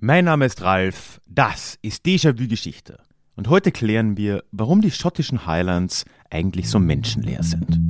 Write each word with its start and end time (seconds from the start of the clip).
Mein 0.00 0.26
Name 0.26 0.46
ist 0.46 0.62
Ralf, 0.62 1.20
das 1.26 1.76
ist 1.82 2.06
Déjà-vu 2.06 2.46
Geschichte. 2.46 3.00
Und 3.34 3.48
heute 3.48 3.72
klären 3.72 4.16
wir, 4.16 4.44
warum 4.52 4.80
die 4.80 4.92
schottischen 4.92 5.44
Highlands 5.44 6.04
eigentlich 6.30 6.70
so 6.70 6.78
menschenleer 6.78 7.42
sind. 7.42 7.80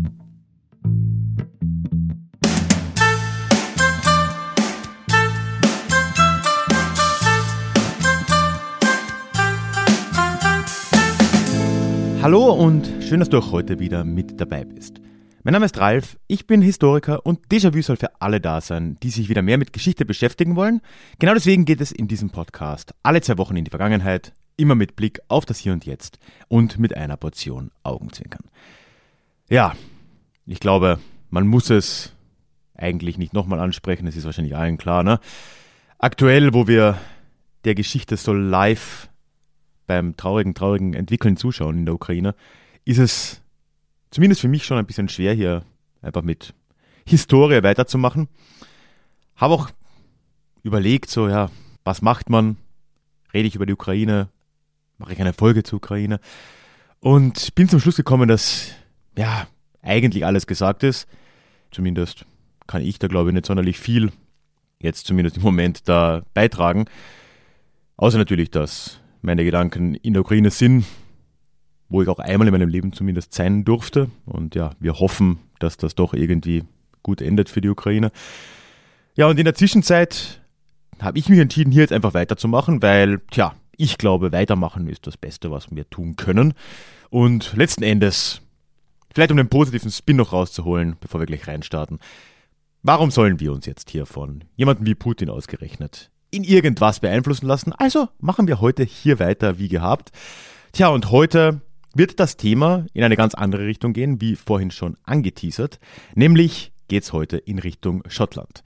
Hallo 12.23 12.55
und 12.55 12.89
schön, 13.03 13.21
dass 13.21 13.29
du 13.29 13.37
auch 13.37 13.53
heute 13.53 13.81
wieder 13.81 14.05
mit 14.05 14.41
dabei 14.41 14.65
bist. 14.65 15.03
Mein 15.45 15.53
Name 15.53 15.67
ist 15.67 15.79
Ralf, 15.79 16.19
ich 16.27 16.49
bin 16.49 16.63
Historiker 16.63 17.25
und 17.25 17.47
Déjà-vu 17.47 17.81
soll 17.81 17.97
für 17.97 18.21
alle 18.21 18.41
da 18.41 18.61
sein, 18.61 18.97
die 19.05 19.11
sich 19.11 19.29
wieder 19.29 19.41
mehr 19.41 19.57
mit 19.57 19.73
Geschichte 19.73 20.05
beschäftigen 20.05 20.57
wollen. 20.57 20.81
Genau 21.21 21.33
deswegen 21.33 21.65
geht 21.65 21.81
es 21.81 21.93
in 21.93 22.09
diesem 22.09 22.31
Podcast 22.31 22.93
alle 23.05 23.21
zwei 23.21 23.39
Wochen 23.39 23.57
in 23.57 23.65
die 23.65 23.71
Vergangenheit, 23.71 24.33
immer 24.57 24.75
mit 24.75 24.97
Blick 24.97 25.21
auf 25.29 25.47
das 25.47 25.61
Hier 25.61 25.73
und 25.73 25.87
Jetzt 25.87 26.19
und 26.49 26.81
mit 26.81 26.97
einer 26.97 27.17
Portion 27.17 27.71
Augenzwinkern. 27.85 28.47
Ja, 29.49 29.77
ich 30.45 30.59
glaube, 30.59 30.99
man 31.31 31.47
muss 31.47 31.71
es 31.71 32.13
eigentlich 32.75 33.17
nicht 33.17 33.33
nochmal 33.33 33.61
ansprechen, 33.61 34.09
es 34.09 34.17
ist 34.17 34.25
wahrscheinlich 34.25 34.57
allen 34.57 34.77
klar, 34.77 35.05
ne? 35.05 35.21
Aktuell, 35.99 36.53
wo 36.53 36.67
wir 36.67 36.99
der 37.65 37.77
Geschichte 37.77 38.17
so 38.17 38.33
live 38.33 39.09
beim 39.87 40.17
traurigen, 40.17 40.55
traurigen 40.55 40.95
Entwickeln 40.95 41.37
zuschauen 41.37 41.79
in 41.79 41.85
der 41.85 41.95
Ukraine, 41.95 42.35
ist 42.85 42.99
es 42.99 43.41
zumindest 44.11 44.41
für 44.41 44.49
mich 44.49 44.65
schon 44.65 44.79
ein 44.79 44.87
bisschen 44.87 45.09
schwer, 45.09 45.35
hier 45.35 45.65
einfach 46.03 46.23
mit 46.23 46.55
Historie 47.07 47.63
weiterzumachen. 47.63 48.29
Habe 49.37 49.55
auch 49.55 49.71
überlegt, 50.63 51.11
so, 51.11 51.29
ja, 51.29 51.51
was 51.85 52.03
macht 52.03 52.31
man? 52.31 52.57
Rede 53.33 53.49
ich 53.49 53.55
über 53.55 53.67
die 53.67 53.73
Ukraine? 53.73 54.29
Mache 54.99 55.13
ich 55.13 55.21
eine 55.21 55.33
Folge 55.33 55.63
zur 55.63 55.79
Ukraine? 55.79 56.21
Und 57.01 57.55
bin 57.55 57.69
zum 57.69 57.81
Schluss 57.81 57.97
gekommen, 57.97 58.29
dass, 58.29 58.73
ja, 59.17 59.47
eigentlich 59.83 60.27
alles 60.27 60.47
gesagt 60.47 60.83
ist. 60.83 61.07
Zumindest 61.71 62.25
kann 62.67 62.83
ich 62.83 62.99
da, 62.99 63.07
glaube 63.07 63.31
ich, 63.31 63.35
nicht 63.35 63.47
sonderlich 63.47 63.79
viel 63.79 64.13
jetzt 64.81 65.07
zumindest 65.07 65.37
im 65.37 65.43
Moment 65.43 65.89
da 65.89 66.23
beitragen. 66.35 66.87
Außer 67.97 68.19
natürlich, 68.19 68.51
dass 68.51 69.01
meine 69.23 69.45
Gedanken 69.45 69.95
in 69.95 70.13
der 70.13 70.23
Ukraine 70.23 70.51
sind, 70.51 70.85
wo 71.89 72.03
ich 72.03 72.09
auch 72.09 72.19
einmal 72.19 72.49
in 72.49 72.53
meinem 72.53 72.69
Leben 72.69 72.93
zumindest 72.93 73.35
sein 73.35 73.65
durfte. 73.65 74.11
Und 74.27 74.55
ja, 74.55 74.71
wir 74.79 74.95
hoffen, 74.99 75.39
dass 75.59 75.77
das 75.77 75.95
doch 75.95 76.15
irgendwie 76.15 76.65
gut 77.03 77.21
endet 77.21 77.49
für 77.49 77.61
die 77.61 77.69
Ukraine. 77.69 78.11
Ja, 79.15 79.27
und 79.27 79.39
in 79.39 79.45
der 79.45 79.55
Zwischenzeit 79.55 80.41
habe 81.01 81.19
ich 81.19 81.29
mich 81.29 81.39
entschieden, 81.39 81.73
hier 81.73 81.83
jetzt 81.83 81.93
einfach 81.93 82.15
weiterzumachen, 82.15 82.83
weil, 82.83 83.21
tja, 83.31 83.55
ich 83.77 83.99
glaube, 83.99 84.33
weitermachen 84.33 84.89
ist 84.89 85.07
das 85.07 85.17
Beste, 85.17 85.51
was 85.51 85.71
wir 85.71 85.89
tun 85.89 86.17
können. 86.17 86.55
Und 87.11 87.55
letzten 87.57 87.85
Endes, 87.85 88.43
vielleicht 89.15 89.31
um 89.31 89.37
den 89.37 89.49
positiven 89.49 89.91
Spin 89.91 90.17
noch 90.17 90.33
rauszuholen, 90.33 90.97
bevor 91.01 91.21
wir 91.21 91.27
gleich 91.27 91.47
reinstarten, 91.47 91.99
warum 92.83 93.11
sollen 93.11 93.41
wir 93.41 93.53
uns 93.53 93.67
jetzt 93.67 93.91
hier 93.91 94.05
von 94.05 94.45
jemandem 94.57 94.87
wie 94.87 94.95
Putin 94.95 95.31
ausgerechnet 95.31 96.11
in 96.31 96.45
irgendwas 96.45 97.01
beeinflussen 97.01 97.47
lassen? 97.47 97.73
Also 97.73 98.09
machen 98.21 98.49
wir 98.49 98.61
heute 98.61 98.83
hier 98.83 99.19
weiter 99.19 99.59
wie 99.59 99.69
gehabt. 99.69 100.11
Tja, 100.73 100.89
und 100.89 101.11
heute 101.11 101.61
wird 101.95 102.21
das 102.21 102.37
Thema 102.37 102.87
in 102.93 103.05
eine 103.05 103.17
ganz 103.17 103.35
andere 103.35 103.67
Richtung 103.67 103.93
gehen, 103.93 104.21
wie 104.21 104.37
vorhin 104.37 104.71
schon 104.71 104.97
angeteasert. 105.05 105.79
Nämlich 106.15 106.73
geht 106.89 107.03
es 107.03 107.13
heute 107.13 107.37
in 107.37 107.59
Richtung 107.59 108.03
Schottland. 108.09 108.63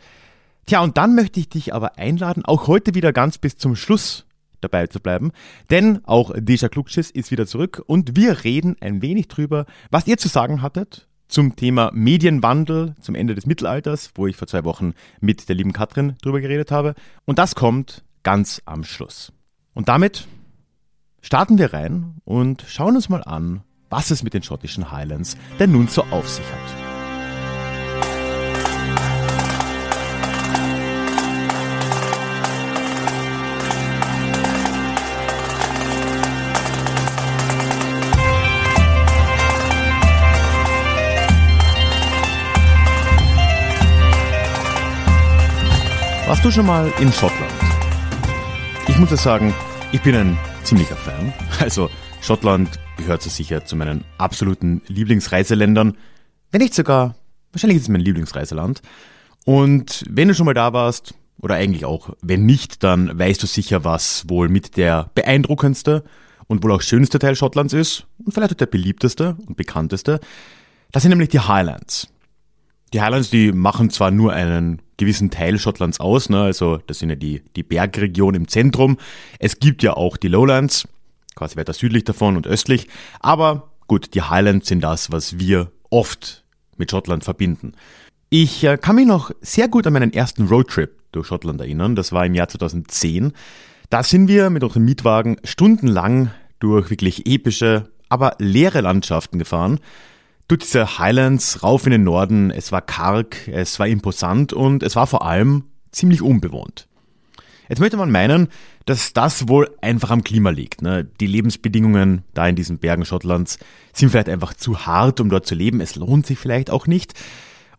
Tja, 0.66 0.80
und 0.80 0.96
dann 0.96 1.14
möchte 1.14 1.40
ich 1.40 1.48
dich 1.48 1.74
aber 1.74 1.98
einladen, 1.98 2.44
auch 2.44 2.68
heute 2.68 2.94
wieder 2.94 3.12
ganz 3.12 3.38
bis 3.38 3.56
zum 3.56 3.76
Schluss 3.76 4.26
dabei 4.60 4.86
zu 4.86 5.00
bleiben, 5.00 5.32
denn 5.70 6.04
auch 6.04 6.32
Deja 6.36 6.68
Klugschiss 6.68 7.10
ist 7.10 7.32
wieder 7.32 7.46
zurück 7.46 7.82
und 7.86 8.16
wir 8.16 8.44
reden 8.44 8.76
ein 8.80 9.02
wenig 9.02 9.26
drüber, 9.26 9.66
was 9.90 10.06
ihr 10.06 10.18
zu 10.18 10.28
sagen 10.28 10.62
hattet 10.62 11.08
zum 11.32 11.56
Thema 11.56 11.90
Medienwandel 11.94 12.94
zum 13.00 13.14
Ende 13.14 13.34
des 13.34 13.46
Mittelalters, 13.46 14.10
wo 14.14 14.26
ich 14.26 14.36
vor 14.36 14.46
zwei 14.46 14.64
Wochen 14.64 14.92
mit 15.20 15.48
der 15.48 15.56
lieben 15.56 15.72
Katrin 15.72 16.14
drüber 16.20 16.40
geredet 16.40 16.70
habe. 16.70 16.94
Und 17.24 17.38
das 17.38 17.54
kommt 17.54 18.04
ganz 18.22 18.60
am 18.66 18.84
Schluss. 18.84 19.32
Und 19.72 19.88
damit 19.88 20.28
starten 21.22 21.56
wir 21.56 21.72
rein 21.72 22.16
und 22.24 22.64
schauen 22.68 22.96
uns 22.96 23.08
mal 23.08 23.22
an, 23.22 23.62
was 23.88 24.10
es 24.10 24.22
mit 24.22 24.34
den 24.34 24.42
schottischen 24.42 24.90
Highlands 24.90 25.36
denn 25.58 25.72
nun 25.72 25.88
so 25.88 26.02
auf 26.10 26.28
sich 26.28 26.44
hat. 26.44 26.82
Warst 46.26 46.44
du 46.46 46.50
schon 46.50 46.66
mal 46.66 46.90
in 46.98 47.12
Schottland? 47.12 47.52
Ich 48.88 48.98
muss 48.98 49.10
ja 49.10 49.18
sagen, 49.18 49.54
ich 49.92 50.00
bin 50.00 50.14
ein 50.14 50.38
ziemlicher 50.64 50.96
Fan. 50.96 51.32
Also 51.60 51.90
Schottland 52.20 52.78
gehört 52.96 53.22
so 53.22 53.30
sicher 53.30 53.64
zu 53.64 53.76
meinen 53.76 54.04
absoluten 54.18 54.82
Lieblingsreiseländern. 54.86 55.96
Wenn 56.50 56.60
nicht 56.60 56.74
sogar, 56.74 57.14
wahrscheinlich 57.52 57.76
ist 57.76 57.84
es 57.84 57.88
mein 57.88 58.00
Lieblingsreiseland. 58.00 58.82
Und 59.44 60.04
wenn 60.08 60.28
du 60.28 60.34
schon 60.34 60.46
mal 60.46 60.54
da 60.54 60.72
warst, 60.72 61.14
oder 61.40 61.56
eigentlich 61.56 61.84
auch, 61.84 62.10
wenn 62.22 62.46
nicht, 62.46 62.84
dann 62.84 63.18
weißt 63.18 63.42
du 63.42 63.46
sicher, 63.46 63.84
was 63.84 64.28
wohl 64.28 64.48
mit 64.48 64.76
der 64.76 65.10
beeindruckendste 65.14 66.04
und 66.46 66.62
wohl 66.62 66.72
auch 66.72 66.82
schönste 66.82 67.18
Teil 67.18 67.34
Schottlands 67.34 67.72
ist 67.72 68.06
und 68.24 68.32
vielleicht 68.32 68.52
auch 68.52 68.56
der 68.56 68.66
beliebteste 68.66 69.36
und 69.46 69.56
bekannteste. 69.56 70.20
Das 70.92 71.02
sind 71.02 71.10
nämlich 71.10 71.30
die 71.30 71.40
Highlands. 71.40 72.08
Die 72.92 73.00
Highlands, 73.00 73.30
die 73.30 73.52
machen 73.52 73.88
zwar 73.88 74.10
nur 74.10 74.32
einen 74.32 74.82
gewissen 74.98 75.30
Teil 75.30 75.58
Schottlands 75.58 75.98
aus, 75.98 76.28
ne? 76.28 76.42
also 76.42 76.78
das 76.86 76.98
sind 76.98 77.08
ja 77.08 77.16
die, 77.16 77.42
die 77.56 77.62
Bergregion 77.62 78.34
im 78.34 78.48
Zentrum. 78.48 78.98
Es 79.38 79.58
gibt 79.58 79.82
ja 79.82 79.94
auch 79.94 80.18
die 80.18 80.28
Lowlands, 80.28 80.86
quasi 81.34 81.56
weiter 81.56 81.72
südlich 81.72 82.04
davon 82.04 82.36
und 82.36 82.46
östlich, 82.46 82.88
aber 83.20 83.70
gut, 83.86 84.14
die 84.14 84.22
Highlands 84.22 84.68
sind 84.68 84.82
das, 84.82 85.10
was 85.10 85.38
wir 85.38 85.72
oft 85.88 86.44
mit 86.76 86.90
Schottland 86.90 87.24
verbinden. 87.24 87.72
Ich 88.28 88.62
äh, 88.64 88.76
kann 88.76 88.96
mich 88.96 89.06
noch 89.06 89.30
sehr 89.40 89.68
gut 89.68 89.86
an 89.86 89.94
meinen 89.94 90.12
ersten 90.12 90.46
Roadtrip 90.46 90.90
durch 91.12 91.26
Schottland 91.26 91.60
erinnern, 91.60 91.96
das 91.96 92.12
war 92.12 92.26
im 92.26 92.34
Jahr 92.34 92.48
2010. 92.48 93.32
Da 93.88 94.02
sind 94.02 94.28
wir 94.28 94.50
mit 94.50 94.62
unserem 94.62 94.84
Mietwagen 94.84 95.38
stundenlang 95.44 96.30
durch 96.60 96.90
wirklich 96.90 97.26
epische, 97.26 97.88
aber 98.08 98.36
leere 98.38 98.82
Landschaften 98.82 99.38
gefahren 99.38 99.80
durch 100.48 100.60
diese 100.60 100.98
Highlands 100.98 101.62
rauf 101.62 101.86
in 101.86 101.92
den 101.92 102.04
Norden. 102.04 102.50
Es 102.50 102.72
war 102.72 102.82
karg, 102.82 103.48
es 103.48 103.78
war 103.78 103.86
imposant 103.86 104.52
und 104.52 104.82
es 104.82 104.96
war 104.96 105.06
vor 105.06 105.24
allem 105.24 105.64
ziemlich 105.90 106.22
unbewohnt. 106.22 106.88
Jetzt 107.68 107.78
möchte 107.78 107.96
man 107.96 108.10
meinen, 108.10 108.48
dass 108.84 109.12
das 109.12 109.48
wohl 109.48 109.70
einfach 109.80 110.10
am 110.10 110.24
Klima 110.24 110.50
liegt. 110.50 110.82
Ne? 110.82 111.08
Die 111.20 111.26
Lebensbedingungen 111.26 112.22
da 112.34 112.46
in 112.46 112.56
diesen 112.56 112.78
Bergen 112.78 113.04
Schottlands 113.04 113.58
sind 113.92 114.10
vielleicht 114.10 114.28
einfach 114.28 114.54
zu 114.54 114.84
hart, 114.84 115.20
um 115.20 115.30
dort 115.30 115.46
zu 115.46 115.54
leben. 115.54 115.80
Es 115.80 115.96
lohnt 115.96 116.26
sich 116.26 116.38
vielleicht 116.38 116.70
auch 116.70 116.86
nicht. 116.86 117.14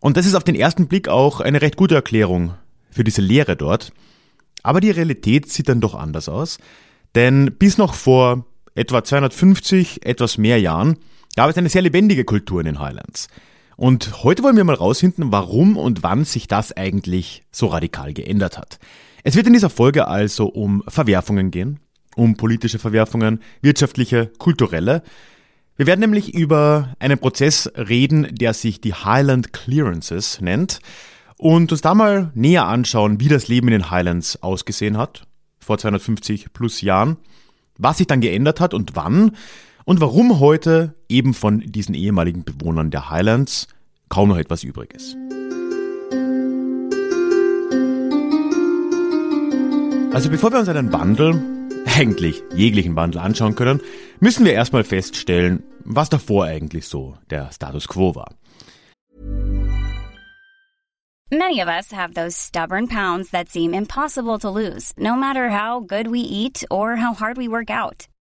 Und 0.00 0.16
das 0.16 0.26
ist 0.26 0.34
auf 0.34 0.44
den 0.44 0.54
ersten 0.54 0.88
Blick 0.88 1.08
auch 1.08 1.40
eine 1.40 1.62
recht 1.62 1.76
gute 1.76 1.94
Erklärung 1.94 2.54
für 2.90 3.04
diese 3.04 3.22
Lehre 3.22 3.56
dort. 3.56 3.92
Aber 4.62 4.80
die 4.80 4.90
Realität 4.90 5.50
sieht 5.50 5.68
dann 5.68 5.80
doch 5.80 5.94
anders 5.94 6.28
aus. 6.28 6.58
Denn 7.14 7.54
bis 7.58 7.78
noch 7.78 7.94
vor 7.94 8.46
etwa 8.74 9.04
250, 9.04 10.04
etwas 10.04 10.38
mehr 10.38 10.60
Jahren 10.60 10.96
gab 11.36 11.50
es 11.50 11.56
eine 11.56 11.68
sehr 11.68 11.82
lebendige 11.82 12.24
Kultur 12.24 12.60
in 12.60 12.66
den 12.66 12.80
Highlands. 12.80 13.28
Und 13.76 14.22
heute 14.22 14.42
wollen 14.42 14.56
wir 14.56 14.64
mal 14.64 14.76
rausfinden, 14.76 15.32
warum 15.32 15.76
und 15.76 16.02
wann 16.02 16.24
sich 16.24 16.46
das 16.46 16.72
eigentlich 16.72 17.42
so 17.50 17.66
radikal 17.66 18.12
geändert 18.12 18.56
hat. 18.56 18.78
Es 19.24 19.34
wird 19.34 19.46
in 19.46 19.52
dieser 19.52 19.70
Folge 19.70 20.06
also 20.06 20.46
um 20.46 20.84
Verwerfungen 20.86 21.50
gehen, 21.50 21.80
um 22.14 22.36
politische 22.36 22.78
Verwerfungen, 22.78 23.40
wirtschaftliche, 23.62 24.30
kulturelle. 24.38 25.02
Wir 25.76 25.86
werden 25.86 26.00
nämlich 26.00 26.34
über 26.34 26.94
einen 27.00 27.18
Prozess 27.18 27.70
reden, 27.76 28.28
der 28.30 28.54
sich 28.54 28.80
die 28.80 28.94
Highland 28.94 29.52
Clearances 29.52 30.40
nennt 30.40 30.78
und 31.36 31.72
uns 31.72 31.80
da 31.80 31.94
mal 31.94 32.30
näher 32.34 32.66
anschauen, 32.66 33.18
wie 33.18 33.28
das 33.28 33.48
Leben 33.48 33.68
in 33.68 33.72
den 33.72 33.90
Highlands 33.90 34.40
ausgesehen 34.40 34.98
hat, 34.98 35.26
vor 35.58 35.78
250 35.78 36.52
plus 36.52 36.80
Jahren, 36.80 37.16
was 37.76 37.98
sich 37.98 38.06
dann 38.06 38.20
geändert 38.20 38.60
hat 38.60 38.72
und 38.72 38.94
wann 38.94 39.32
und 39.84 40.00
warum 40.00 40.40
heute 40.40 40.94
eben 41.08 41.34
von 41.34 41.60
diesen 41.60 41.94
ehemaligen 41.94 42.44
Bewohnern 42.44 42.90
der 42.90 43.10
Highlands 43.10 43.68
kaum 44.08 44.28
noch 44.28 44.38
etwas 44.38 44.64
übrig 44.64 44.94
ist. 44.94 45.16
Also 50.14 50.30
bevor 50.30 50.52
wir 50.52 50.60
uns 50.60 50.68
einen 50.68 50.92
Wandel, 50.92 51.42
eigentlich 51.96 52.42
jeglichen 52.54 52.96
Wandel 52.96 53.20
anschauen 53.20 53.56
können, 53.56 53.80
müssen 54.20 54.44
wir 54.44 54.52
erstmal 54.52 54.84
feststellen, 54.84 55.64
was 55.84 56.08
davor 56.08 56.44
eigentlich 56.44 56.86
so 56.86 57.16
der 57.30 57.50
Status 57.52 57.88
quo 57.88 58.14
war. 58.14 58.30
Many 61.30 61.60
of 61.60 61.68
us 61.68 61.90
have 61.90 62.14
those 62.14 62.36
stubborn 62.36 62.86
pounds 62.86 63.30
that 63.30 63.48
seem 63.48 63.74
impossible 63.74 64.38
to 64.38 64.50
lose, 64.50 64.92
no 64.96 65.16
matter 65.16 65.50
how 65.50 65.80
good 65.80 66.06
we 66.06 66.20
eat 66.20 66.64
or 66.70 66.96
how 66.96 67.12
hard 67.12 67.36
we 67.36 67.48
work 67.48 67.70
out. 67.70 68.06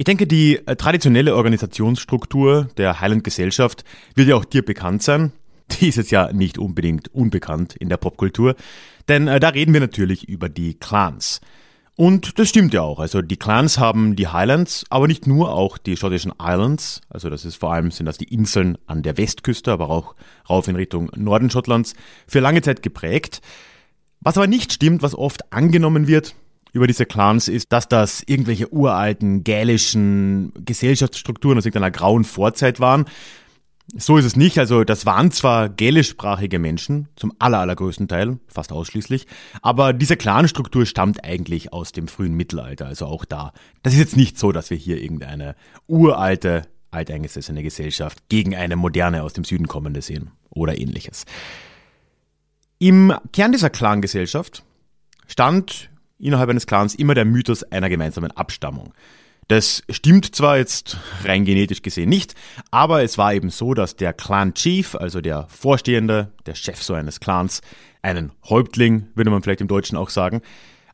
Ich 0.00 0.04
denke, 0.04 0.26
die 0.26 0.66
äh, 0.66 0.76
traditionelle 0.76 1.36
Organisationsstruktur 1.36 2.70
der 2.78 3.02
Highland 3.02 3.22
Gesellschaft 3.22 3.84
wird 4.14 4.28
ja 4.28 4.36
auch 4.36 4.46
dir 4.46 4.64
bekannt 4.64 5.02
sein. 5.02 5.30
Die 5.72 5.88
ist 5.88 5.96
jetzt 5.96 6.10
ja 6.10 6.32
nicht 6.32 6.56
unbedingt 6.56 7.08
unbekannt 7.14 7.76
in 7.76 7.90
der 7.90 7.98
Popkultur, 7.98 8.56
denn 9.10 9.28
äh, 9.28 9.38
da 9.38 9.50
reden 9.50 9.74
wir 9.74 9.80
natürlich 9.80 10.26
über 10.26 10.48
die 10.48 10.72
Clans. 10.72 11.42
Und 11.96 12.38
das 12.38 12.48
stimmt 12.48 12.72
ja 12.72 12.80
auch. 12.80 12.98
Also 12.98 13.20
die 13.20 13.36
Clans 13.36 13.76
haben 13.76 14.16
die 14.16 14.28
Highlands, 14.28 14.86
aber 14.88 15.06
nicht 15.06 15.26
nur 15.26 15.52
auch 15.52 15.76
die 15.76 15.98
schottischen 15.98 16.32
Islands. 16.40 17.02
Also 17.10 17.28
das 17.28 17.44
ist 17.44 17.56
vor 17.56 17.74
allem 17.74 17.90
sind 17.90 18.06
das 18.06 18.16
die 18.16 18.32
Inseln 18.32 18.78
an 18.86 19.02
der 19.02 19.18
Westküste, 19.18 19.70
aber 19.70 19.90
auch 19.90 20.14
rauf 20.48 20.66
in 20.66 20.76
Richtung 20.76 21.10
Norden 21.14 21.50
Schottlands 21.50 21.92
für 22.26 22.40
lange 22.40 22.62
Zeit 22.62 22.82
geprägt. 22.82 23.42
Was 24.22 24.38
aber 24.38 24.46
nicht 24.46 24.72
stimmt, 24.72 25.02
was 25.02 25.14
oft 25.14 25.52
angenommen 25.52 26.06
wird 26.06 26.34
über 26.72 26.86
diese 26.86 27.06
Clans, 27.06 27.48
ist, 27.48 27.72
dass 27.72 27.88
das 27.88 28.22
irgendwelche 28.26 28.72
uralten 28.72 29.44
gälischen 29.44 30.52
Gesellschaftsstrukturen 30.64 31.58
aus 31.58 31.66
irgendeiner 31.66 31.90
grauen 31.90 32.24
Vorzeit 32.24 32.80
waren, 32.80 33.06
so 33.96 34.16
ist 34.16 34.24
es 34.24 34.36
nicht. 34.36 34.58
Also 34.58 34.84
das 34.84 35.06
waren 35.06 35.30
zwar 35.30 35.68
gälischsprachige 35.68 36.58
Menschen, 36.58 37.08
zum 37.16 37.32
aller, 37.38 37.58
allergrößten 37.58 38.08
Teil, 38.08 38.38
fast 38.48 38.72
ausschließlich, 38.72 39.26
aber 39.62 39.92
diese 39.92 40.16
Clanstruktur 40.16 40.86
stammt 40.86 41.24
eigentlich 41.24 41.72
aus 41.72 41.92
dem 41.92 42.08
frühen 42.08 42.34
Mittelalter, 42.34 42.86
also 42.86 43.06
auch 43.06 43.24
da. 43.24 43.52
Das 43.82 43.94
ist 43.94 43.98
jetzt 43.98 44.16
nicht 44.16 44.38
so, 44.38 44.52
dass 44.52 44.70
wir 44.70 44.76
hier 44.76 45.02
irgendeine 45.02 45.56
uralte, 45.86 46.62
alteingesessene 46.90 47.62
Gesellschaft 47.62 48.28
gegen 48.28 48.54
eine 48.56 48.76
moderne 48.76 49.22
aus 49.22 49.32
dem 49.32 49.44
Süden 49.44 49.68
kommende 49.68 50.02
sehen 50.02 50.30
oder 50.50 50.78
ähnliches. 50.78 51.24
Im 52.78 53.12
Kern 53.32 53.52
dieser 53.52 53.70
Clangesellschaft 53.70 54.64
stand 55.26 55.89
innerhalb 56.20 56.50
eines 56.50 56.66
Clans 56.66 56.94
immer 56.94 57.14
der 57.14 57.24
Mythos 57.24 57.62
einer 57.64 57.88
gemeinsamen 57.88 58.30
Abstammung. 58.32 58.92
Das 59.48 59.82
stimmt 59.90 60.32
zwar 60.36 60.58
jetzt 60.58 60.96
rein 61.24 61.44
genetisch 61.44 61.82
gesehen 61.82 62.08
nicht, 62.08 62.36
aber 62.70 63.02
es 63.02 63.18
war 63.18 63.34
eben 63.34 63.50
so, 63.50 63.74
dass 63.74 63.96
der 63.96 64.12
Clan 64.12 64.54
Chief, 64.54 64.94
also 64.94 65.20
der 65.20 65.48
Vorstehende, 65.48 66.32
der 66.46 66.54
Chef 66.54 66.80
so 66.80 66.94
eines 66.94 67.18
Clans, 67.18 67.60
einen 68.00 68.30
Häuptling, 68.48 69.08
würde 69.16 69.30
man 69.30 69.42
vielleicht 69.42 69.60
im 69.60 69.66
Deutschen 69.66 69.98
auch 69.98 70.10
sagen, 70.10 70.40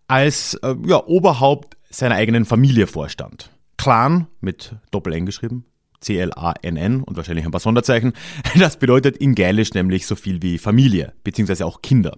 als 0.08 0.54
äh, 0.62 0.74
ja, 0.86 1.04
Oberhaupt 1.04 1.76
seiner 1.90 2.14
eigenen 2.14 2.46
Familie 2.46 2.86
vorstand. 2.86 3.50
Clan 3.76 4.26
mit 4.40 4.74
Doppel-N 4.90 5.26
geschrieben, 5.26 5.66
C-L-A-N-N 6.00 7.02
und 7.02 7.16
wahrscheinlich 7.16 7.44
ein 7.44 7.50
paar 7.50 7.60
Sonderzeichen. 7.60 8.14
Das 8.58 8.78
bedeutet 8.78 9.18
in 9.18 9.34
Gälisch 9.34 9.74
nämlich 9.74 10.06
so 10.06 10.16
viel 10.16 10.40
wie 10.40 10.56
Familie, 10.58 11.12
beziehungsweise 11.24 11.66
auch 11.66 11.82
Kinder. 11.82 12.16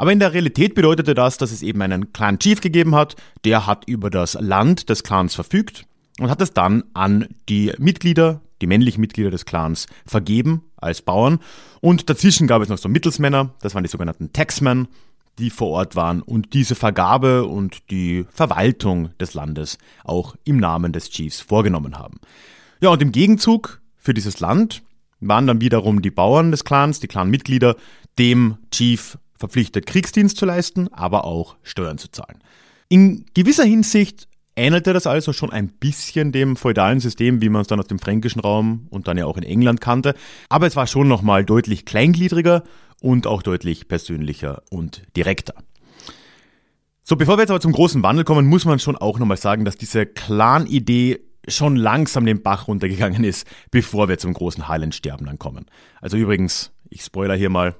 Aber 0.00 0.12
in 0.12 0.18
der 0.18 0.32
Realität 0.32 0.74
bedeutete 0.74 1.12
das, 1.12 1.36
dass 1.36 1.52
es 1.52 1.60
eben 1.60 1.82
einen 1.82 2.14
Clan 2.14 2.38
Chief 2.38 2.62
gegeben 2.62 2.94
hat, 2.94 3.16
der 3.44 3.66
hat 3.66 3.84
über 3.86 4.08
das 4.08 4.32
Land 4.32 4.88
des 4.88 5.02
Clans 5.02 5.34
verfügt 5.34 5.84
und 6.18 6.30
hat 6.30 6.40
es 6.40 6.54
dann 6.54 6.84
an 6.94 7.28
die 7.50 7.74
Mitglieder, 7.76 8.40
die 8.62 8.66
männlichen 8.66 9.02
Mitglieder 9.02 9.30
des 9.30 9.44
Clans, 9.44 9.86
vergeben 10.06 10.62
als 10.78 11.02
Bauern. 11.02 11.38
Und 11.82 12.08
dazwischen 12.08 12.46
gab 12.46 12.62
es 12.62 12.70
noch 12.70 12.78
so 12.78 12.88
Mittelsmänner, 12.88 13.50
das 13.60 13.74
waren 13.74 13.84
die 13.84 13.90
sogenannten 13.90 14.32
Taxmen, 14.32 14.88
die 15.38 15.50
vor 15.50 15.68
Ort 15.68 15.96
waren 15.96 16.22
und 16.22 16.54
diese 16.54 16.76
Vergabe 16.76 17.44
und 17.44 17.90
die 17.90 18.24
Verwaltung 18.30 19.10
des 19.18 19.34
Landes 19.34 19.76
auch 20.02 20.34
im 20.44 20.56
Namen 20.56 20.94
des 20.94 21.10
Chiefs 21.10 21.42
vorgenommen 21.42 21.98
haben. 21.98 22.20
Ja, 22.80 22.88
und 22.88 23.02
im 23.02 23.12
Gegenzug 23.12 23.82
für 23.98 24.14
dieses 24.14 24.40
Land 24.40 24.82
waren 25.20 25.46
dann 25.46 25.60
wiederum 25.60 26.00
die 26.00 26.10
Bauern 26.10 26.52
des 26.52 26.64
Clans, 26.64 27.00
die 27.00 27.06
Clanmitglieder, 27.06 27.76
dem 28.18 28.56
Chief 28.70 29.18
verpflichtet, 29.40 29.86
Kriegsdienst 29.86 30.36
zu 30.36 30.46
leisten, 30.46 30.92
aber 30.92 31.24
auch 31.24 31.56
Steuern 31.62 31.98
zu 31.98 32.12
zahlen. 32.12 32.38
In 32.88 33.24
gewisser 33.34 33.64
Hinsicht 33.64 34.28
ähnelte 34.54 34.92
das 34.92 35.06
also 35.06 35.32
schon 35.32 35.50
ein 35.50 35.68
bisschen 35.68 36.32
dem 36.32 36.56
feudalen 36.56 37.00
System, 37.00 37.40
wie 37.40 37.48
man 37.48 37.62
es 37.62 37.68
dann 37.68 37.80
aus 37.80 37.86
dem 37.86 37.98
fränkischen 37.98 38.40
Raum 38.40 38.86
und 38.90 39.08
dann 39.08 39.16
ja 39.16 39.26
auch 39.26 39.36
in 39.36 39.42
England 39.42 39.80
kannte. 39.80 40.14
Aber 40.48 40.66
es 40.66 40.76
war 40.76 40.86
schon 40.86 41.08
nochmal 41.08 41.44
deutlich 41.44 41.86
kleingliedriger 41.86 42.62
und 43.00 43.26
auch 43.26 43.42
deutlich 43.42 43.88
persönlicher 43.88 44.62
und 44.70 45.02
direkter. 45.16 45.54
So, 47.02 47.16
bevor 47.16 47.38
wir 47.38 47.42
jetzt 47.42 47.50
aber 47.50 47.60
zum 47.60 47.72
großen 47.72 48.02
Wandel 48.02 48.24
kommen, 48.24 48.46
muss 48.46 48.66
man 48.66 48.78
schon 48.78 48.96
auch 48.96 49.18
nochmal 49.18 49.38
sagen, 49.38 49.64
dass 49.64 49.76
diese 49.76 50.04
Clan-Idee 50.04 51.20
schon 51.48 51.76
langsam 51.76 52.26
den 52.26 52.42
Bach 52.42 52.68
runtergegangen 52.68 53.24
ist, 53.24 53.46
bevor 53.70 54.08
wir 54.08 54.18
zum 54.18 54.34
großen 54.34 54.68
Highland-Sterben 54.68 55.26
dann 55.26 55.38
kommen. 55.38 55.66
Also 56.00 56.16
übrigens, 56.16 56.72
ich 56.90 57.02
spoiler 57.02 57.34
hier 57.34 57.50
mal, 57.50 57.74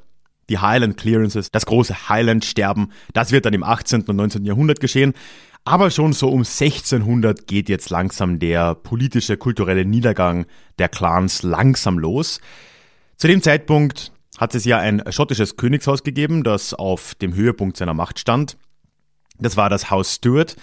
die 0.51 0.59
Highland 0.59 0.97
Clearances, 0.97 1.51
das 1.51 1.65
große 1.65 2.09
Highland-Sterben, 2.09 2.93
das 3.15 3.33
wird 3.33 3.47
dann 3.47 3.55
im 3.55 3.63
18. 3.63 4.03
und 4.03 4.17
19. 4.17 4.45
Jahrhundert 4.45 4.81
geschehen. 4.81 5.15
Aber 5.65 5.91
schon 5.91 6.13
so 6.13 6.29
um 6.29 6.41
1600 6.41 7.47
geht 7.47 7.69
jetzt 7.69 7.91
langsam 7.91 8.39
der 8.39 8.75
politische, 8.75 9.37
kulturelle 9.37 9.85
Niedergang 9.85 10.47
der 10.79 10.89
Clans 10.89 11.43
langsam 11.43 11.99
los. 11.99 12.41
Zu 13.17 13.29
dem 13.29 13.43
Zeitpunkt 13.43 14.13
hat 14.39 14.55
es 14.55 14.65
ja 14.65 14.79
ein 14.79 15.03
schottisches 15.11 15.57
Königshaus 15.57 16.03
gegeben, 16.03 16.43
das 16.43 16.75
auf 16.75 17.15
dem 17.15 17.35
Höhepunkt 17.35 17.77
seiner 17.77 17.95
Macht 17.95 18.19
stand. 18.19 18.57
Das 19.39 19.57
war 19.57 19.71
das 19.71 19.91
Haus 19.91 20.15
Stuart. 20.15 20.57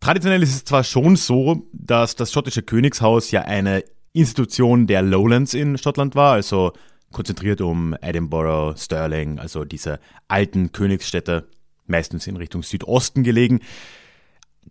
Traditionell 0.00 0.42
ist 0.42 0.54
es 0.54 0.64
zwar 0.64 0.84
schon 0.84 1.16
so, 1.16 1.66
dass 1.72 2.14
das 2.14 2.30
schottische 2.30 2.62
Königshaus 2.62 3.30
ja 3.30 3.42
eine 3.42 3.84
Institution 4.12 4.86
der 4.86 5.00
Lowlands 5.02 5.54
in 5.54 5.78
Schottland 5.78 6.14
war, 6.14 6.34
also 6.34 6.72
konzentriert 7.14 7.62
um 7.62 7.96
Edinburgh, 8.02 8.78
Stirling, 8.78 9.38
also 9.38 9.64
diese 9.64 10.00
alten 10.28 10.72
Königsstädte, 10.72 11.48
meistens 11.86 12.26
in 12.26 12.36
Richtung 12.36 12.62
Südosten 12.62 13.22
gelegen. 13.22 13.60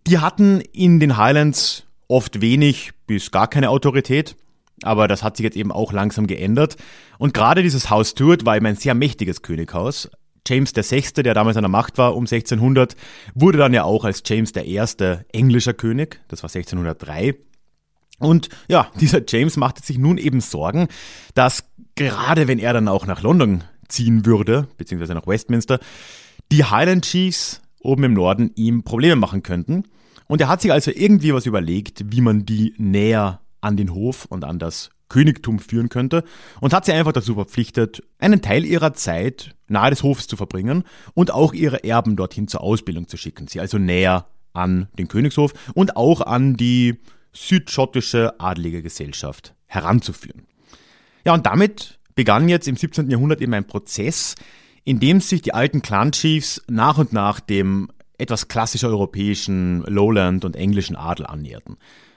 Die 0.06 0.18
hatten 0.18 0.60
in 0.60 1.00
den 1.00 1.16
Highlands 1.16 1.86
oft 2.06 2.40
wenig 2.40 2.92
bis 3.06 3.32
gar 3.32 3.48
keine 3.48 3.70
Autorität, 3.70 4.36
aber 4.82 5.08
das 5.08 5.22
hat 5.22 5.36
sich 5.36 5.44
jetzt 5.44 5.56
eben 5.56 5.72
auch 5.72 5.92
langsam 5.92 6.26
geändert. 6.26 6.76
Und 7.18 7.34
gerade 7.34 7.62
dieses 7.62 7.90
Haus 7.90 8.10
Stuart 8.10 8.44
war 8.44 8.56
eben 8.56 8.66
ein 8.66 8.76
sehr 8.76 8.94
mächtiges 8.94 9.42
Könighaus. 9.42 10.10
James 10.46 10.74
VI., 10.76 11.22
der 11.22 11.32
damals 11.32 11.56
an 11.56 11.62
der 11.62 11.70
Macht 11.70 11.96
war, 11.96 12.14
um 12.14 12.24
1600, 12.24 12.96
wurde 13.34 13.56
dann 13.56 13.72
ja 13.72 13.84
auch 13.84 14.04
als 14.04 14.22
James 14.26 14.52
I. 14.54 14.78
englischer 15.32 15.72
König, 15.72 16.20
das 16.28 16.42
war 16.42 16.50
1603. 16.50 17.36
Und 18.18 18.48
ja, 18.68 18.88
dieser 19.00 19.22
James 19.26 19.56
machte 19.56 19.82
sich 19.82 19.98
nun 19.98 20.18
eben 20.18 20.40
Sorgen, 20.40 20.88
dass 21.34 21.64
gerade 21.94 22.48
wenn 22.48 22.58
er 22.58 22.72
dann 22.72 22.88
auch 22.88 23.06
nach 23.06 23.22
London 23.22 23.64
ziehen 23.88 24.24
würde, 24.26 24.68
beziehungsweise 24.76 25.14
nach 25.14 25.26
Westminster, 25.26 25.78
die 26.52 26.64
Highland 26.64 27.04
Chiefs 27.04 27.60
oben 27.80 28.04
im 28.04 28.14
Norden 28.14 28.50
ihm 28.54 28.82
Probleme 28.82 29.16
machen 29.16 29.42
könnten. 29.42 29.84
Und 30.26 30.40
er 30.40 30.48
hat 30.48 30.62
sich 30.62 30.72
also 30.72 30.90
irgendwie 30.90 31.34
was 31.34 31.46
überlegt, 31.46 32.04
wie 32.12 32.20
man 32.20 32.46
die 32.46 32.74
näher 32.78 33.40
an 33.60 33.76
den 33.76 33.92
Hof 33.92 34.24
und 34.26 34.44
an 34.44 34.58
das 34.58 34.90
Königtum 35.08 35.58
führen 35.58 35.90
könnte 35.90 36.24
und 36.60 36.72
hat 36.72 36.86
sie 36.86 36.92
einfach 36.92 37.12
dazu 37.12 37.34
verpflichtet, 37.34 38.02
einen 38.18 38.42
Teil 38.42 38.64
ihrer 38.64 38.94
Zeit 38.94 39.54
nahe 39.68 39.90
des 39.90 40.02
Hofs 40.02 40.26
zu 40.26 40.36
verbringen 40.36 40.84
und 41.12 41.30
auch 41.30 41.52
ihre 41.52 41.84
Erben 41.84 42.16
dorthin 42.16 42.48
zur 42.48 42.62
Ausbildung 42.62 43.06
zu 43.06 43.16
schicken. 43.16 43.46
Sie 43.46 43.60
also 43.60 43.78
näher 43.78 44.26
an 44.54 44.88
den 44.98 45.08
Königshof 45.08 45.52
und 45.74 45.96
auch 45.96 46.20
an 46.20 46.56
die 46.56 47.00
südschottische 47.34 48.38
adlige 48.40 48.82
Gesellschaft 48.82 49.54
heranzuführen. 49.66 50.46
Ja, 51.24 51.34
und 51.34 51.46
damit 51.46 51.98
begann 52.14 52.48
jetzt 52.48 52.68
im 52.68 52.76
17. 52.76 53.10
Jahrhundert 53.10 53.40
eben 53.40 53.54
ein 53.54 53.66
Prozess, 53.66 54.34
in 54.84 55.00
dem 55.00 55.20
sich 55.20 55.42
die 55.42 55.54
alten 55.54 55.82
Clan-Chiefs 55.82 56.62
nach 56.68 56.98
und 56.98 57.12
nach 57.12 57.40
dem 57.40 57.90
etwas 58.18 58.48
klassisch 58.48 58.84
europäischen 58.84 59.82
Lowland 59.82 60.44
und 60.44 60.56
englischen 60.56 60.96
Adel 60.96 61.26
annäherten. 61.26 61.76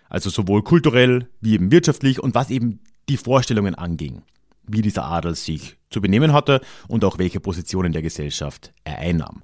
Also 0.09 0.29
sowohl 0.29 0.63
kulturell 0.63 1.27
wie 1.41 1.53
eben 1.53 1.71
wirtschaftlich 1.71 2.21
und 2.21 2.35
was 2.35 2.49
eben 2.49 2.79
die 3.09 3.17
Vorstellungen 3.17 3.75
anging, 3.75 4.21
wie 4.67 4.81
dieser 4.81 5.05
Adel 5.05 5.35
sich 5.35 5.77
zu 5.89 6.01
benehmen 6.01 6.33
hatte 6.33 6.61
und 6.87 7.03
auch 7.03 7.17
welche 7.17 7.39
Positionen 7.39 7.93
der 7.93 8.01
Gesellschaft 8.01 8.73
er 8.83 8.99
einnahm. 8.99 9.41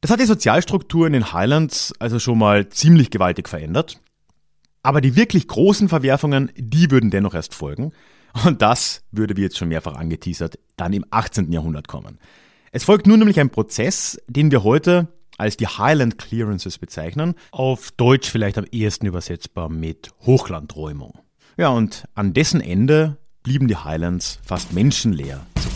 Das 0.00 0.10
hat 0.10 0.20
die 0.20 0.26
Sozialstruktur 0.26 1.06
in 1.06 1.12
den 1.12 1.32
Highlands 1.32 1.92
also 1.98 2.18
schon 2.18 2.38
mal 2.38 2.68
ziemlich 2.68 3.10
gewaltig 3.10 3.48
verändert. 3.48 4.00
Aber 4.88 5.02
die 5.02 5.16
wirklich 5.16 5.46
großen 5.46 5.90
Verwerfungen, 5.90 6.50
die 6.56 6.90
würden 6.90 7.10
dennoch 7.10 7.34
erst 7.34 7.52
folgen. 7.52 7.92
Und 8.46 8.62
das 8.62 9.02
würde, 9.12 9.36
wie 9.36 9.42
jetzt 9.42 9.58
schon 9.58 9.68
mehrfach 9.68 9.96
angeteasert, 9.96 10.58
dann 10.78 10.94
im 10.94 11.04
18. 11.10 11.52
Jahrhundert 11.52 11.88
kommen. 11.88 12.18
Es 12.72 12.84
folgt 12.84 13.06
nun 13.06 13.18
nämlich 13.18 13.38
ein 13.38 13.50
Prozess, 13.50 14.18
den 14.28 14.50
wir 14.50 14.64
heute 14.64 15.08
als 15.36 15.58
die 15.58 15.66
Highland 15.66 16.16
Clearances 16.16 16.78
bezeichnen, 16.78 17.34
auf 17.50 17.90
Deutsch 17.90 18.30
vielleicht 18.30 18.56
am 18.56 18.64
ehesten 18.72 19.04
übersetzbar 19.04 19.68
mit 19.68 20.10
Hochlandräumung. 20.24 21.18
Ja, 21.58 21.68
und 21.68 22.04
an 22.14 22.32
dessen 22.32 22.62
Ende 22.62 23.18
blieben 23.42 23.68
die 23.68 23.76
Highlands 23.76 24.38
fast 24.42 24.72
menschenleer 24.72 25.44
zurück. 25.56 25.74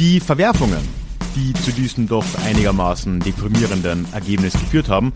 Die 0.00 0.18
Verwerfungen, 0.18 0.95
die 1.36 1.52
zu 1.52 1.70
diesem 1.70 2.08
doch 2.08 2.24
einigermaßen 2.44 3.20
deprimierenden 3.20 4.06
Ergebnis 4.12 4.54
geführt 4.54 4.88
haben, 4.88 5.12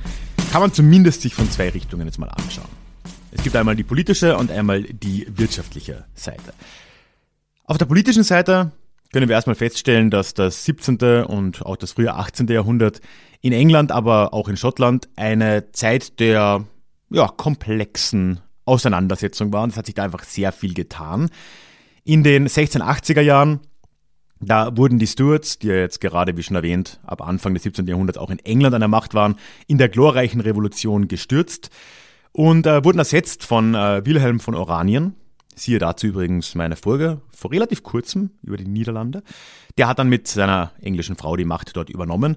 kann 0.53 0.61
man 0.61 0.73
zumindest 0.73 1.23
sich 1.23 1.35
von 1.35 1.51
zwei 1.51 1.71
Richtungen 1.71 2.07
jetzt 2.07 2.19
mal 2.19 2.29
anschauen. 2.29 2.69
Es 3.33 3.43
gibt 3.43 3.57
einmal 3.57 3.75
die 3.75 3.85
politische 3.85 4.37
und 4.37 4.51
einmal 4.51 4.83
die 4.83 5.27
wirtschaftliche 5.35 6.05
Seite. 6.15 6.53
Auf 7.65 7.79
der 7.79 7.87
politischen 7.87 8.23
Seite 8.23 8.71
können 9.13 9.29
wir 9.29 9.35
erstmal 9.35 9.57
feststellen, 9.57 10.11
dass 10.11 10.35
das 10.35 10.65
17. 10.65 11.25
und 11.25 11.65
auch 11.65 11.77
das 11.77 11.93
frühe 11.93 12.13
18. 12.13 12.49
Jahrhundert 12.49 13.01
in 13.41 13.53
England, 13.53 13.91
aber 13.91 14.35
auch 14.35 14.49
in 14.49 14.59
Schottland 14.59 15.09
eine 15.17 15.73
Zeit 15.73 16.21
der 16.21 16.65
ja, 17.11 17.29
komplexen 17.29 18.41
Auseinandersetzung 18.67 19.53
war. 19.53 19.67
Es 19.67 19.77
hat 19.77 19.87
sich 19.87 19.95
da 19.95 20.05
einfach 20.05 20.25
sehr 20.25 20.53
viel 20.53 20.75
getan. 20.75 21.31
In 22.05 22.23
den 22.23 22.47
1680er 22.47 23.23
Jahren 23.23 23.61
da 24.41 24.77
wurden 24.77 24.99
die 24.99 25.07
Stuarts, 25.07 25.59
die 25.59 25.69
ja 25.69 25.75
jetzt 25.75 26.01
gerade, 26.01 26.37
wie 26.37 26.43
schon 26.43 26.57
erwähnt, 26.57 26.99
ab 27.05 27.21
Anfang 27.27 27.55
des 27.55 27.63
17. 27.65 27.87
Jahrhunderts 27.87 28.19
auch 28.19 28.31
in 28.31 28.39
England 28.41 28.75
an 28.75 28.81
der 28.81 28.89
Macht 28.89 29.15
waren, 29.15 29.37
in 29.67 29.79
der 29.79 29.89
glorreichen 29.89 30.41
Revolution 30.41 31.09
gestürzt 31.09 31.71
und 32.33 32.67
äh, 32.67 32.85
wurden 32.85 32.99
ersetzt 32.99 33.45
von 33.45 33.75
äh, 33.75 34.05
Wilhelm 34.05 34.41
von 34.41 34.55
Oranien. 34.55 35.15
Siehe 35.55 35.79
dazu 35.79 36.07
übrigens 36.07 36.55
meine 36.55 36.77
Folge 36.77 37.21
vor 37.37 37.53
relativ 37.53 37.83
kurzem 37.83 38.31
über 38.43 38.57
die 38.57 38.67
Niederlande. 38.67 39.23
Der 39.77 39.89
hat 39.89 39.99
dann 39.99 40.09
mit 40.09 40.27
seiner 40.27 40.73
englischen 40.81 41.17
Frau 41.17 41.37
die 41.37 41.45
Macht 41.45 41.77
dort 41.77 41.91
übernommen. 41.91 42.37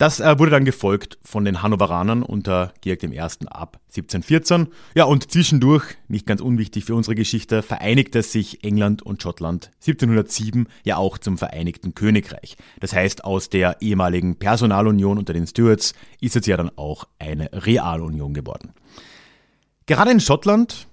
Das 0.00 0.18
äh, 0.18 0.38
wurde 0.38 0.50
dann 0.50 0.64
gefolgt 0.64 1.18
von 1.22 1.44
den 1.44 1.62
Hannoveranern 1.62 2.22
unter 2.22 2.72
Georg 2.80 3.02
I. 3.02 3.18
ab 3.18 3.80
1714. 3.88 4.68
Ja, 4.94 5.04
und 5.04 5.30
zwischendurch, 5.30 5.84
nicht 6.08 6.24
ganz 6.24 6.40
unwichtig 6.40 6.86
für 6.86 6.94
unsere 6.94 7.14
Geschichte, 7.14 7.60
vereinigte 7.60 8.22
sich 8.22 8.64
England 8.64 9.02
und 9.02 9.22
Schottland 9.22 9.70
1707 9.86 10.68
ja 10.84 10.96
auch 10.96 11.18
zum 11.18 11.36
Vereinigten 11.36 11.94
Königreich. 11.94 12.56
Das 12.80 12.94
heißt, 12.94 13.24
aus 13.24 13.50
der 13.50 13.82
ehemaligen 13.82 14.36
Personalunion 14.36 15.18
unter 15.18 15.34
den 15.34 15.46
Stuarts 15.46 15.92
ist 16.18 16.34
es 16.34 16.46
ja 16.46 16.56
dann 16.56 16.70
auch 16.76 17.06
eine 17.18 17.50
Realunion 17.52 18.32
geworden. 18.32 18.72
Gerade 19.84 20.12
in 20.12 20.20
Schottland, 20.20 20.86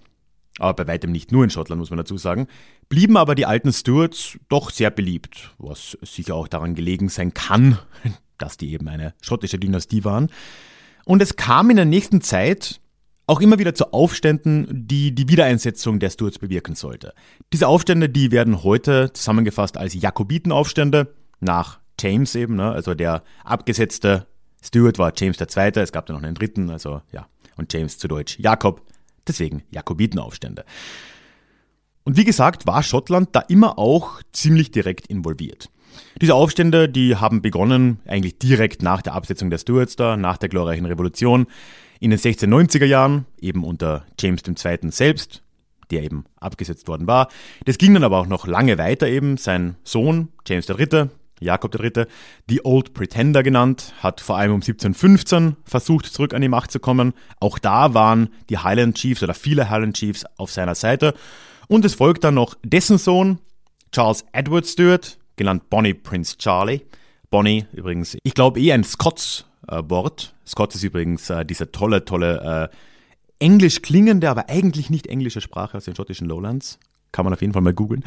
aber 0.59 0.83
bei 0.83 0.91
weitem 0.91 1.13
nicht 1.13 1.31
nur 1.31 1.45
in 1.45 1.49
Schottland, 1.49 1.79
muss 1.79 1.91
man 1.91 1.97
dazu 1.97 2.17
sagen, 2.17 2.47
blieben 2.89 3.15
aber 3.15 3.35
die 3.35 3.45
alten 3.45 3.71
Stuarts 3.71 4.37
doch 4.49 4.69
sehr 4.69 4.91
beliebt, 4.91 5.51
was 5.59 5.97
sicher 6.01 6.35
auch 6.35 6.49
daran 6.49 6.75
gelegen 6.75 7.07
sein 7.07 7.33
kann, 7.33 7.79
dass 8.37 8.57
die 8.57 8.71
eben 8.73 8.87
eine 8.87 9.13
schottische 9.21 9.59
Dynastie 9.59 10.03
waren. 10.03 10.29
Und 11.05 11.21
es 11.21 11.35
kam 11.35 11.69
in 11.69 11.77
der 11.77 11.85
nächsten 11.85 12.21
Zeit 12.21 12.81
auch 13.27 13.41
immer 13.41 13.59
wieder 13.59 13.75
zu 13.75 13.91
Aufständen, 13.93 14.67
die 14.87 15.13
die 15.13 15.27
Wiedereinsetzung 15.27 15.99
der 15.99 16.09
Stuarts 16.09 16.39
bewirken 16.39 16.75
sollte. 16.75 17.13
Diese 17.51 17.67
Aufstände, 17.67 18.09
die 18.09 18.31
werden 18.31 18.63
heute 18.63 19.11
zusammengefasst 19.13 19.77
als 19.77 19.93
Jakobitenaufstände 19.93 21.13
nach 21.41 21.79
James 21.99 22.35
eben, 22.35 22.55
ne? 22.55 22.71
also 22.71 22.93
der 22.93 23.23
abgesetzte 23.43 24.27
Stuart 24.63 24.97
war 24.97 25.11
James 25.15 25.39
II., 25.39 25.71
es 25.75 25.91
gab 25.91 26.05
dann 26.05 26.15
noch 26.15 26.23
einen 26.23 26.35
dritten, 26.35 26.69
also 26.69 27.01
ja, 27.11 27.27
und 27.57 27.71
James 27.71 27.97
zu 27.97 28.07
Deutsch 28.07 28.39
Jakob, 28.39 28.81
deswegen 29.27 29.63
Jakobitenaufstände. 29.71 30.63
Und 32.07 32.15
wie 32.15 32.23
gesagt, 32.23 32.65
war 32.65 32.83
Schottland 32.83 33.35
da 33.35 33.41
immer 33.41 33.77
auch 33.77 34.21
ziemlich 34.31 34.71
direkt 34.71 35.07
involviert. 35.07 35.69
Diese 36.21 36.35
Aufstände, 36.35 36.87
die 36.87 37.17
haben 37.17 37.41
begonnen 37.41 37.99
eigentlich 38.07 38.39
direkt 38.39 38.81
nach 38.81 39.01
der 39.01 39.13
Absetzung 39.13 39.49
der 39.49 39.57
Stuarts 39.57 39.97
da, 39.97 40.15
nach 40.15 40.37
der 40.37 40.47
glorreichen 40.47 40.85
Revolution. 40.85 41.47
In 41.99 42.11
den 42.11 42.17
1690er 42.17 42.85
Jahren, 42.85 43.25
eben 43.41 43.65
unter 43.65 44.05
James 44.17 44.41
II. 44.47 44.89
selbst, 44.89 45.43
der 45.91 46.01
eben 46.01 46.23
abgesetzt 46.39 46.87
worden 46.87 47.07
war. 47.07 47.27
Das 47.65 47.77
ging 47.77 47.93
dann 47.93 48.05
aber 48.05 48.19
auch 48.19 48.27
noch 48.27 48.47
lange 48.47 48.77
weiter 48.77 49.09
eben. 49.09 49.35
Sein 49.35 49.75
Sohn, 49.83 50.29
James 50.47 50.69
III., 50.69 51.09
Jakob 51.41 51.77
III., 51.77 52.05
die 52.49 52.63
Old 52.63 52.93
Pretender 52.93 53.43
genannt, 53.43 53.93
hat 53.99 54.21
vor 54.21 54.37
allem 54.37 54.51
um 54.51 54.61
1715 54.61 55.57
versucht, 55.65 56.05
zurück 56.05 56.33
an 56.33 56.41
die 56.41 56.47
Macht 56.47 56.71
zu 56.71 56.79
kommen. 56.79 57.11
Auch 57.41 57.59
da 57.59 57.93
waren 57.93 58.29
die 58.49 58.59
Highland 58.59 58.95
Chiefs 58.95 59.23
oder 59.23 59.33
viele 59.33 59.69
Highland 59.69 59.97
Chiefs 59.97 60.23
auf 60.37 60.51
seiner 60.53 60.73
Seite. 60.73 61.13
Und 61.67 61.85
es 61.85 61.95
folgt 61.95 62.23
dann 62.23 62.35
noch 62.35 62.55
dessen 62.63 62.97
Sohn, 62.97 63.39
Charles 63.91 64.25
Edward 64.31 64.65
Stuart, 64.65 65.17
genannt 65.35 65.69
Bonnie 65.69 65.93
Prince 65.93 66.37
Charlie. 66.37 66.81
Bonnie 67.29 67.65
übrigens, 67.73 68.17
ich 68.23 68.33
glaube 68.33 68.59
eh 68.59 68.71
ein 68.71 68.83
Scots-Wort. 68.83 70.33
Äh, 70.33 70.47
Scots 70.49 70.75
ist 70.75 70.83
übrigens 70.83 71.29
äh, 71.29 71.45
diese 71.45 71.71
tolle, 71.71 72.05
tolle, 72.05 72.69
äh, 72.71 72.75
englisch 73.39 73.81
klingende, 73.81 74.29
aber 74.29 74.49
eigentlich 74.49 74.89
nicht 74.89 75.07
englische 75.07 75.41
Sprache 75.41 75.77
aus 75.77 75.85
den 75.85 75.95
schottischen 75.95 76.27
Lowlands. 76.27 76.79
Kann 77.11 77.25
man 77.25 77.33
auf 77.33 77.41
jeden 77.41 77.53
Fall 77.53 77.61
mal 77.61 77.73
googeln. 77.73 78.03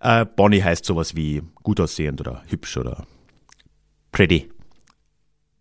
Äh, 0.00 0.24
Bonnie 0.24 0.62
heißt 0.62 0.84
sowas 0.84 1.14
wie 1.14 1.42
gut 1.62 1.80
aussehend 1.80 2.20
oder 2.20 2.42
hübsch 2.48 2.76
oder 2.76 3.06
pretty. 4.12 4.50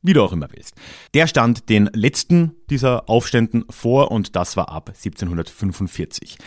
Wie 0.01 0.13
du 0.13 0.21
auch 0.21 0.33
immer 0.33 0.49
willst. 0.51 0.75
Der 1.13 1.27
stand 1.27 1.69
den 1.69 1.89
letzten 1.93 2.55
dieser 2.69 3.09
Aufständen 3.09 3.63
vor 3.69 4.11
und 4.11 4.35
das 4.35 4.57
war 4.57 4.69
ab 4.69 4.89
1745. 4.89 6.37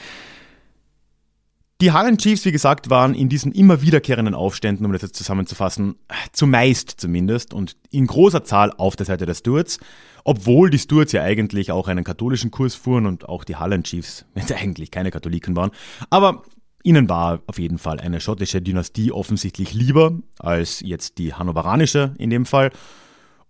Die 1.82 1.92
Harlem 1.92 2.16
Chiefs, 2.16 2.46
wie 2.46 2.52
gesagt, 2.52 2.88
waren 2.88 3.14
in 3.14 3.28
diesen 3.28 3.52
immer 3.52 3.82
wiederkehrenden 3.82 4.34
Aufständen, 4.34 4.86
um 4.86 4.92
das 4.92 5.02
jetzt 5.02 5.16
zusammenzufassen, 5.16 5.96
zumeist 6.32 6.94
zumindest 6.96 7.52
und 7.52 7.76
in 7.90 8.06
großer 8.06 8.44
Zahl 8.44 8.72
auf 8.78 8.96
der 8.96 9.04
Seite 9.04 9.26
der 9.26 9.34
Stuarts, 9.34 9.78
obwohl 10.24 10.70
die 10.70 10.78
Stuarts 10.78 11.12
ja 11.12 11.22
eigentlich 11.22 11.72
auch 11.72 11.88
einen 11.88 12.02
katholischen 12.02 12.50
Kurs 12.50 12.74
fuhren 12.74 13.04
und 13.04 13.28
auch 13.28 13.44
die 13.44 13.56
Harlem 13.56 13.82
Chiefs 13.82 14.24
jetzt 14.34 14.52
eigentlich 14.52 14.90
keine 14.90 15.10
Katholiken 15.10 15.54
waren. 15.54 15.70
Aber 16.08 16.44
ihnen 16.82 17.10
war 17.10 17.42
auf 17.46 17.58
jeden 17.58 17.76
Fall 17.76 18.00
eine 18.00 18.22
schottische 18.22 18.62
Dynastie 18.62 19.12
offensichtlich 19.12 19.74
lieber 19.74 20.18
als 20.38 20.80
jetzt 20.80 21.18
die 21.18 21.34
hannoveranische 21.34 22.14
in 22.16 22.30
dem 22.30 22.46
Fall. 22.46 22.70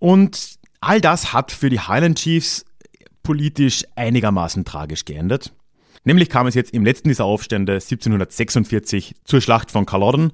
Und 0.00 0.56
all 0.80 1.00
das 1.00 1.32
hat 1.32 1.52
für 1.52 1.70
die 1.70 1.80
Highland 1.80 2.18
Chiefs 2.18 2.64
politisch 3.22 3.84
einigermaßen 3.94 4.64
tragisch 4.64 5.04
geendet. 5.04 5.52
Nämlich 6.06 6.30
kam 6.30 6.46
es 6.46 6.54
jetzt 6.54 6.72
im 6.72 6.84
letzten 6.84 7.08
dieser 7.08 7.24
Aufstände 7.24 7.74
1746 7.74 9.16
zur 9.24 9.40
Schlacht 9.40 9.72
von 9.72 9.86
Culloden 9.86 10.30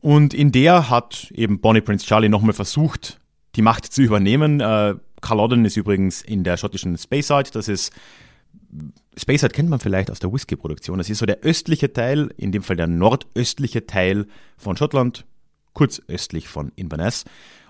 und 0.00 0.32
in 0.32 0.52
der 0.52 0.90
hat 0.90 1.32
eben 1.34 1.60
Bonnie 1.60 1.80
Prince 1.80 2.06
Charlie 2.06 2.28
nochmal 2.28 2.52
versucht, 2.52 3.20
die 3.56 3.62
Macht 3.62 3.84
zu 3.84 4.00
übernehmen. 4.00 4.60
Äh, 4.60 4.94
Culloden 5.20 5.64
ist 5.64 5.76
übrigens 5.76 6.22
in 6.22 6.44
der 6.44 6.56
schottischen 6.56 6.96
Speyside, 6.96 7.50
das 7.52 7.66
ist 7.66 7.92
Speyside 9.16 9.52
kennt 9.52 9.68
man 9.68 9.80
vielleicht 9.80 10.08
aus 10.08 10.20
der 10.20 10.32
Whisky-Produktion. 10.32 10.98
Das 10.98 11.10
ist 11.10 11.18
so 11.18 11.26
der 11.26 11.40
östliche 11.40 11.92
Teil, 11.92 12.32
in 12.36 12.52
dem 12.52 12.62
Fall 12.62 12.76
der 12.76 12.86
nordöstliche 12.86 13.86
Teil 13.86 14.26
von 14.56 14.76
Schottland, 14.76 15.26
kurz 15.72 16.00
östlich 16.06 16.46
von 16.46 16.70
Inverness. 16.76 17.24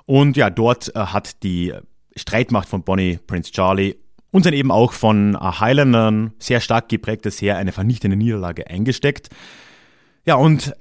Und 0.04 0.36
ja, 0.36 0.50
dort 0.50 0.94
äh, 0.94 0.98
hat 0.98 1.42
die 1.42 1.72
Streitmacht 2.14 2.68
von 2.68 2.82
Bonnie 2.82 3.18
Prince 3.26 3.52
Charlie 3.52 3.94
und 4.32 4.46
dann 4.46 4.54
eben 4.54 4.72
auch 4.72 4.92
von 4.92 5.38
Highlandern 5.38 6.32
sehr 6.38 6.60
stark 6.60 6.88
geprägtes 6.88 7.40
Heer 7.40 7.58
eine 7.58 7.70
vernichtende 7.70 8.16
Niederlage 8.16 8.66
eingesteckt. 8.66 9.28
Ja, 10.26 10.34
und 10.34 10.74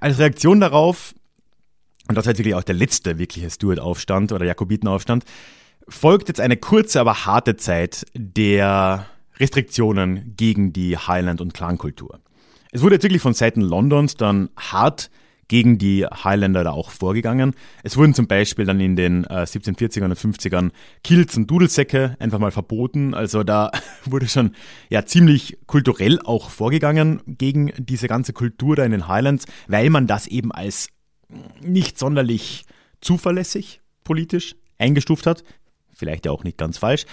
als 0.00 0.18
Reaktion 0.18 0.60
darauf, 0.60 1.14
und 2.08 2.16
das 2.16 2.26
ist 2.26 2.38
wirklich 2.38 2.54
auch 2.54 2.62
der 2.62 2.74
letzte 2.74 3.18
wirkliche 3.18 3.50
Stuart-Aufstand 3.50 4.32
oder 4.32 4.46
Jakobitenaufstand, 4.46 5.24
folgt 5.88 6.28
jetzt 6.28 6.40
eine 6.40 6.56
kurze, 6.56 7.00
aber 7.00 7.26
harte 7.26 7.56
Zeit 7.56 8.06
der 8.14 9.06
Restriktionen 9.38 10.34
gegen 10.36 10.72
die 10.72 10.96
Highland- 10.96 11.40
und 11.40 11.54
Clankultur. 11.54 12.20
Es 12.70 12.82
wurde 12.82 12.94
jetzt 12.94 13.02
wirklich 13.02 13.22
von 13.22 13.34
Seiten 13.34 13.60
Londons 13.60 14.16
dann 14.16 14.50
hart 14.56 15.10
gegen 15.52 15.76
die 15.76 16.06
Highlander 16.06 16.64
da 16.64 16.70
auch 16.70 16.88
vorgegangen. 16.88 17.52
Es 17.82 17.98
wurden 17.98 18.14
zum 18.14 18.26
Beispiel 18.26 18.64
dann 18.64 18.80
in 18.80 18.96
den 18.96 19.24
äh, 19.24 19.44
1740ern 19.44 20.06
und 20.06 20.14
50ern 20.14 20.70
Kilts 21.04 21.36
und 21.36 21.46
Dudelsäcke 21.46 22.16
einfach 22.18 22.38
mal 22.38 22.50
verboten. 22.50 23.12
Also 23.12 23.42
da 23.42 23.70
wurde 24.06 24.28
schon 24.28 24.52
ja 24.88 25.04
ziemlich 25.04 25.58
kulturell 25.66 26.18
auch 26.20 26.48
vorgegangen 26.48 27.20
gegen 27.26 27.70
diese 27.76 28.08
ganze 28.08 28.32
Kultur 28.32 28.76
da 28.76 28.84
in 28.86 28.92
den 28.92 29.08
Highlands, 29.08 29.44
weil 29.68 29.90
man 29.90 30.06
das 30.06 30.26
eben 30.26 30.52
als 30.52 30.88
nicht 31.60 31.98
sonderlich 31.98 32.64
zuverlässig 33.02 33.82
politisch 34.04 34.56
eingestuft 34.78 35.26
hat. 35.26 35.44
Vielleicht 35.92 36.24
ja 36.24 36.32
auch 36.32 36.44
nicht 36.44 36.56
ganz 36.56 36.78
falsch. 36.78 37.04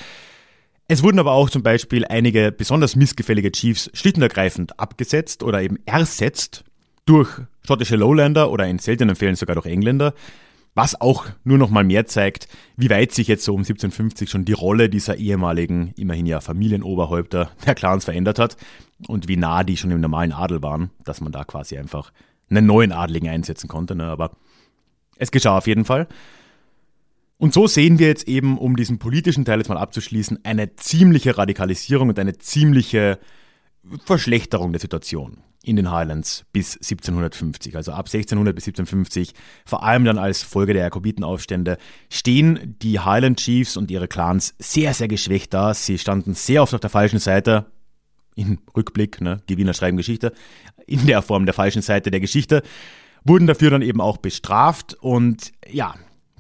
Es 0.88 1.03
wurden 1.03 1.19
aber 1.19 1.34
auch 1.34 1.50
zum 1.50 1.62
Beispiel 1.62 2.05
einige 2.05 2.53
besonders 2.53 2.96
missgefällige 2.96 3.51
Chiefs 3.51 3.91
schlicht 3.93 4.15
und 4.15 4.24
ergreifend 4.24 4.79
abgesetzt 4.79 5.43
oder 5.43 5.62
eben 5.62 5.77
ersetzt 5.86 6.63
durch 7.05 7.41
schottische 7.69 7.97
Lowlander 7.97 8.49
oder 8.49 8.67
in 8.67 8.79
seltenen 8.79 9.15
Fällen 9.15 9.35
sogar 9.35 9.53
durch 9.53 9.67
Engländer, 9.67 10.15
Was 10.73 10.99
auch 10.99 11.27
nur 11.43 11.57
noch 11.57 11.69
mal 11.69 11.83
mehr 11.83 12.05
zeigt, 12.05 12.47
wie 12.77 12.89
weit 12.89 13.11
sich 13.11 13.27
jetzt 13.27 13.43
so 13.43 13.53
um 13.53 13.61
1750 13.61 14.29
schon 14.29 14.45
die 14.45 14.53
Rolle 14.53 14.89
dieser 14.89 15.17
ehemaligen, 15.17 15.93
immerhin 15.97 16.25
ja 16.25 16.41
Familienoberhäupter 16.41 17.51
der 17.65 17.75
Clans 17.75 18.05
verändert 18.05 18.39
hat 18.39 18.57
und 19.07 19.27
wie 19.27 19.35
nah 19.35 19.63
die 19.63 19.77
schon 19.77 19.91
im 19.91 20.01
normalen 20.01 20.31
Adel 20.31 20.63
waren, 20.63 20.89
dass 21.03 21.21
man 21.21 21.31
da 21.31 21.43
quasi 21.43 21.77
einfach 21.77 22.11
einen 22.49 22.65
neuen 22.65 22.91
Adligen 22.91 23.29
einsetzen 23.29 23.67
konnte. 23.67 23.95
Ne? 23.95 24.05
Aber 24.05 24.31
es 25.17 25.29
geschah 25.29 25.57
auf 25.57 25.67
jeden 25.67 25.85
Fall. 25.85 26.07
Und 27.38 27.53
so 27.53 27.67
sehen 27.67 27.99
wir 27.99 28.07
jetzt 28.07 28.27
eben, 28.27 28.57
um 28.57 28.75
diesen 28.75 28.97
politischen 28.97 29.45
Teil 29.45 29.59
jetzt 29.59 29.69
mal 29.69 29.77
abzuschließen, 29.77 30.39
eine 30.43 30.75
ziemliche 30.75 31.38
Radikalisierung 31.38 32.09
und 32.09 32.19
eine 32.19 32.38
ziemliche 32.38 33.19
Verschlechterung 34.05 34.71
der 34.71 34.81
Situation 34.81 35.38
in 35.69 35.75
den 35.75 35.91
Highlands 35.91 36.45
bis 36.51 36.75
1750. 36.75 37.75
Also 37.75 37.91
ab 37.91 38.07
1600 38.07 38.55
bis 38.55 38.67
1750, 38.67 39.33
vor 39.65 39.83
allem 39.83 40.03
dann 40.03 40.17
als 40.17 40.41
Folge 40.41 40.73
der 40.73 40.83
Jakobitenaufstände, 40.83 41.77
stehen 42.09 42.75
die 42.81 42.99
Highland 42.99 43.39
Chiefs 43.39 43.77
und 43.77 43.91
ihre 43.91 44.07
Clans 44.07 44.55
sehr, 44.59 44.93
sehr 44.93 45.07
geschwächt 45.07 45.53
da. 45.53 45.73
Sie 45.73 45.97
standen 45.97 46.33
sehr 46.33 46.63
oft 46.63 46.73
auf 46.73 46.79
der 46.79 46.89
falschen 46.89 47.19
Seite. 47.19 47.67
Im 48.35 48.59
Rückblick, 48.75 49.21
ne, 49.21 49.41
die 49.49 49.57
Wiener 49.57 49.73
schreiben 49.73 49.97
Geschichte, 49.97 50.33
in 50.88 51.05
der 51.05 51.21
Form 51.21 51.45
der 51.45 51.53
falschen 51.53 51.81
Seite 51.81 52.09
der 52.09 52.19
Geschichte, 52.19 52.63
wurden 53.23 53.47
dafür 53.47 53.69
dann 53.69 53.81
eben 53.81 54.01
auch 54.01 54.17
bestraft 54.17 54.93
und 54.93 55.51
ja, 55.69 55.93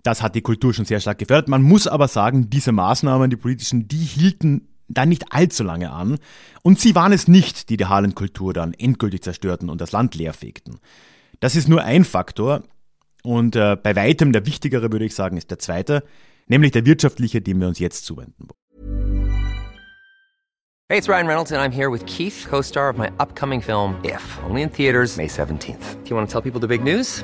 das 0.03 0.21
hat 0.21 0.35
die 0.35 0.41
Kultur 0.41 0.73
schon 0.73 0.85
sehr 0.85 1.01
stark 1.01 1.19
gefördert. 1.19 1.49
Man 1.49 1.61
muss 1.61 1.87
aber 1.87 2.07
sagen, 2.07 2.49
diese 2.49 2.71
Maßnahmen, 2.71 3.29
die 3.29 3.35
politischen, 3.35 3.87
die 3.87 3.97
hielten 3.97 4.69
dann 4.89 5.09
nicht 5.09 5.31
allzu 5.31 5.63
lange 5.63 5.91
an. 5.91 6.17
Und 6.63 6.79
sie 6.79 6.95
waren 6.95 7.13
es 7.13 7.27
nicht, 7.27 7.69
die 7.69 7.77
die 7.77 7.85
Harlan-Kultur 7.85 8.53
dann 8.53 8.73
endgültig 8.73 9.23
zerstörten 9.23 9.69
und 9.69 9.79
das 9.79 9.91
Land 9.91 10.15
leerfegten. 10.15 10.79
Das 11.39 11.55
ist 11.55 11.69
nur 11.69 11.83
ein 11.83 12.03
Faktor. 12.03 12.63
Und 13.23 13.55
äh, 13.55 13.77
bei 13.81 13.95
weitem 13.95 14.31
der 14.31 14.45
wichtigere, 14.45 14.91
würde 14.91 15.05
ich 15.05 15.15
sagen, 15.15 15.37
ist 15.37 15.51
der 15.51 15.59
zweite, 15.59 16.03
nämlich 16.47 16.71
der 16.71 16.85
wirtschaftliche, 16.85 17.41
dem 17.41 17.59
wir 17.59 17.67
uns 17.67 17.79
jetzt 17.79 18.05
zuwenden 18.05 18.47
wollen. 18.47 18.59
Hey, 20.91 20.97
it's 20.97 21.07
Ryan 21.07 21.27
Reynolds 21.27 21.51
and 21.51 21.61
I'm 21.61 21.71
here 21.71 21.91
with 21.91 22.03
Keith, 22.07 22.47
co-star 22.49 22.89
of 22.89 22.97
my 22.97 23.11
upcoming 23.19 23.61
film 23.61 23.95
If, 24.03 24.39
only 24.43 24.63
in 24.63 24.71
theaters 24.71 25.17
May 25.17 25.27
17th. 25.27 26.03
Do 26.03 26.09
you 26.09 26.15
want 26.15 26.27
to 26.27 26.31
tell 26.31 26.41
people 26.41 26.59
the 26.59 26.67
big 26.67 26.83
news? 26.83 27.23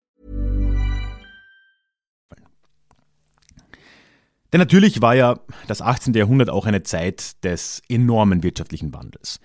Denn 4.51 4.59
natürlich 4.59 5.01
war 5.01 5.15
ja 5.15 5.39
das 5.67 5.81
18. 5.81 6.13
Jahrhundert 6.13 6.49
auch 6.49 6.65
eine 6.65 6.83
Zeit 6.83 7.43
des 7.43 7.81
enormen 7.87 8.43
wirtschaftlichen 8.43 8.93
Wandels. 8.93 9.39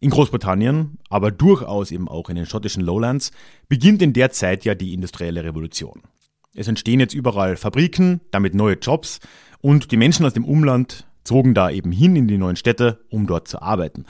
In 0.00 0.10
Großbritannien, 0.10 0.98
aber 1.10 1.30
durchaus 1.30 1.90
eben 1.90 2.08
auch 2.08 2.28
in 2.28 2.36
den 2.36 2.46
schottischen 2.46 2.82
Lowlands, 2.82 3.32
beginnt 3.68 4.00
in 4.00 4.12
der 4.12 4.30
Zeit 4.30 4.64
ja 4.64 4.74
die 4.74 4.94
industrielle 4.94 5.44
Revolution. 5.44 6.02
Es 6.54 6.68
entstehen 6.68 7.00
jetzt 7.00 7.14
überall 7.14 7.56
Fabriken, 7.56 8.20
damit 8.30 8.54
neue 8.54 8.76
Jobs 8.76 9.20
und 9.60 9.90
die 9.90 9.96
Menschen 9.96 10.24
aus 10.24 10.34
dem 10.34 10.44
Umland 10.44 11.06
zogen 11.24 11.52
da 11.52 11.70
eben 11.70 11.92
hin 11.92 12.16
in 12.16 12.26
die 12.26 12.38
neuen 12.38 12.56
Städte, 12.56 13.04
um 13.10 13.26
dort 13.26 13.48
zu 13.48 13.60
arbeiten. 13.60 14.06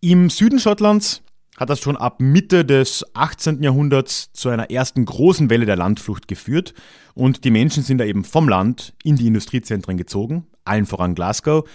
Im 0.00 0.30
Süden 0.30 0.58
Schottlands 0.58 1.22
hat 1.62 1.70
das 1.70 1.80
schon 1.80 1.96
ab 1.96 2.20
Mitte 2.20 2.64
des 2.64 3.04
18. 3.14 3.62
Jahrhunderts 3.62 4.32
zu 4.32 4.48
einer 4.48 4.70
ersten 4.70 5.04
großen 5.04 5.48
Welle 5.48 5.64
der 5.64 5.76
Landflucht 5.76 6.28
geführt 6.28 6.74
und 7.14 7.44
die 7.44 7.50
Menschen 7.50 7.82
sind 7.82 7.98
da 7.98 8.04
eben 8.04 8.24
vom 8.24 8.48
Land 8.48 8.94
in 9.04 9.16
die 9.16 9.26
Industriezentren 9.26 9.96
gezogen, 9.96 10.46
allen 10.64 10.86
voran 10.86 11.14
Glasgow. 11.14 11.68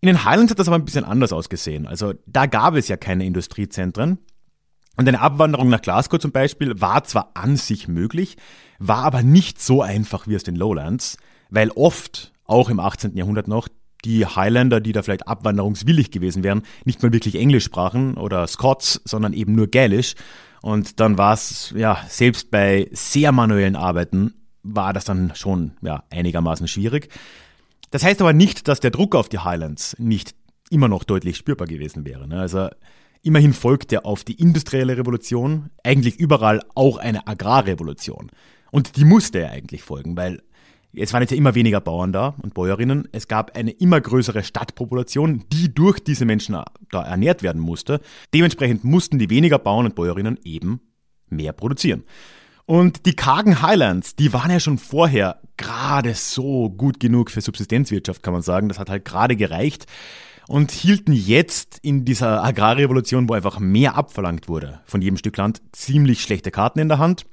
In 0.00 0.06
den 0.06 0.24
Highlands 0.24 0.50
hat 0.52 0.58
das 0.58 0.68
aber 0.68 0.76
ein 0.76 0.84
bisschen 0.84 1.04
anders 1.04 1.32
ausgesehen. 1.32 1.86
Also 1.86 2.14
da 2.26 2.46
gab 2.46 2.74
es 2.74 2.88
ja 2.88 2.96
keine 2.96 3.24
Industriezentren. 3.24 4.18
Und 4.96 5.08
eine 5.08 5.20
Abwanderung 5.20 5.70
nach 5.70 5.82
Glasgow 5.82 6.20
zum 6.20 6.32
Beispiel 6.32 6.80
war 6.80 7.04
zwar 7.04 7.30
an 7.34 7.56
sich 7.56 7.88
möglich, 7.88 8.36
war 8.78 9.04
aber 9.04 9.22
nicht 9.22 9.62
so 9.62 9.82
einfach 9.82 10.26
wie 10.26 10.36
aus 10.36 10.42
den 10.42 10.56
Lowlands, 10.56 11.16
weil 11.48 11.70
oft, 11.70 12.32
auch 12.44 12.68
im 12.68 12.80
18. 12.80 13.16
Jahrhundert 13.16 13.48
noch, 13.48 13.68
die 14.04 14.26
Highlander, 14.26 14.80
die 14.80 14.92
da 14.92 15.02
vielleicht 15.02 15.28
abwanderungswillig 15.28 16.10
gewesen 16.10 16.42
wären, 16.42 16.62
nicht 16.84 17.02
mal 17.02 17.12
wirklich 17.12 17.36
Englisch 17.36 17.64
sprachen 17.64 18.14
oder 18.14 18.46
Scots, 18.46 19.00
sondern 19.04 19.32
eben 19.32 19.54
nur 19.54 19.66
Gälisch. 19.66 20.14
Und 20.62 21.00
dann 21.00 21.18
war 21.18 21.34
es, 21.34 21.72
ja, 21.76 21.98
selbst 22.08 22.50
bei 22.50 22.88
sehr 22.92 23.32
manuellen 23.32 23.76
Arbeiten 23.76 24.34
war 24.62 24.92
das 24.92 25.04
dann 25.04 25.32
schon, 25.34 25.72
ja, 25.82 26.04
einigermaßen 26.10 26.68
schwierig. 26.68 27.08
Das 27.90 28.04
heißt 28.04 28.20
aber 28.20 28.32
nicht, 28.32 28.68
dass 28.68 28.80
der 28.80 28.90
Druck 28.90 29.14
auf 29.14 29.28
die 29.28 29.38
Highlands 29.38 29.96
nicht 29.98 30.34
immer 30.70 30.88
noch 30.88 31.04
deutlich 31.04 31.36
spürbar 31.36 31.66
gewesen 31.66 32.04
wäre. 32.04 32.28
Ne? 32.28 32.38
Also 32.38 32.68
immerhin 33.22 33.52
folgte 33.52 34.04
auf 34.04 34.22
die 34.22 34.34
industrielle 34.34 34.96
Revolution 34.96 35.70
eigentlich 35.82 36.16
überall 36.18 36.62
auch 36.74 36.98
eine 36.98 37.26
Agrarrevolution. 37.26 38.30
Und 38.70 38.96
die 38.96 39.04
musste 39.04 39.40
ja 39.40 39.48
eigentlich 39.48 39.82
folgen, 39.82 40.16
weil 40.16 40.42
es 40.94 41.12
waren 41.12 41.22
jetzt 41.22 41.30
ja 41.30 41.36
immer 41.36 41.54
weniger 41.54 41.80
Bauern 41.80 42.12
da 42.12 42.34
und 42.42 42.54
Bäuerinnen. 42.54 43.08
Es 43.12 43.28
gab 43.28 43.56
eine 43.56 43.70
immer 43.70 44.00
größere 44.00 44.42
Stadtpopulation, 44.42 45.44
die 45.52 45.72
durch 45.72 46.00
diese 46.00 46.24
Menschen 46.24 46.56
da 46.90 47.02
ernährt 47.02 47.42
werden 47.42 47.60
musste. 47.60 48.00
Dementsprechend 48.34 48.84
mussten 48.84 49.18
die 49.18 49.30
weniger 49.30 49.58
Bauern 49.58 49.86
und 49.86 49.94
Bäuerinnen 49.94 50.38
eben 50.44 50.80
mehr 51.28 51.52
produzieren. 51.52 52.04
Und 52.66 53.06
die 53.06 53.14
kargen 53.14 53.62
Highlands, 53.62 54.16
die 54.16 54.32
waren 54.32 54.50
ja 54.50 54.60
schon 54.60 54.78
vorher 54.78 55.40
gerade 55.56 56.14
so 56.14 56.70
gut 56.70 57.00
genug 57.00 57.30
für 57.30 57.40
Subsistenzwirtschaft, 57.40 58.22
kann 58.22 58.32
man 58.32 58.42
sagen. 58.42 58.68
Das 58.68 58.78
hat 58.78 58.90
halt 58.90 59.04
gerade 59.04 59.36
gereicht 59.36 59.86
und 60.48 60.70
hielten 60.70 61.12
jetzt 61.12 61.78
in 61.82 62.04
dieser 62.04 62.42
Agrarrevolution, 62.42 63.28
wo 63.28 63.34
einfach 63.34 63.58
mehr 63.60 63.96
abverlangt 63.96 64.48
wurde 64.48 64.80
von 64.84 65.02
jedem 65.02 65.16
Stück 65.16 65.36
Land, 65.36 65.62
ziemlich 65.72 66.22
schlechte 66.22 66.50
Karten 66.50 66.80
in 66.80 66.88
der 66.88 66.98
Hand. 66.98 67.24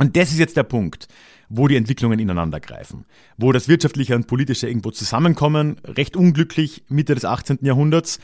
Und 0.00 0.16
das 0.16 0.32
ist 0.32 0.38
jetzt 0.40 0.56
der 0.56 0.64
Punkt 0.64 1.06
wo 1.50 1.68
die 1.68 1.76
Entwicklungen 1.76 2.18
ineinander 2.18 2.60
greifen, 2.60 3.04
wo 3.36 3.52
das 3.52 3.68
Wirtschaftliche 3.68 4.14
und 4.14 4.28
Politische 4.28 4.68
irgendwo 4.68 4.92
zusammenkommen, 4.92 5.76
recht 5.84 6.16
unglücklich 6.16 6.84
Mitte 6.88 7.14
des 7.14 7.24
18. 7.26 7.58
Jahrhunderts. 7.62 8.20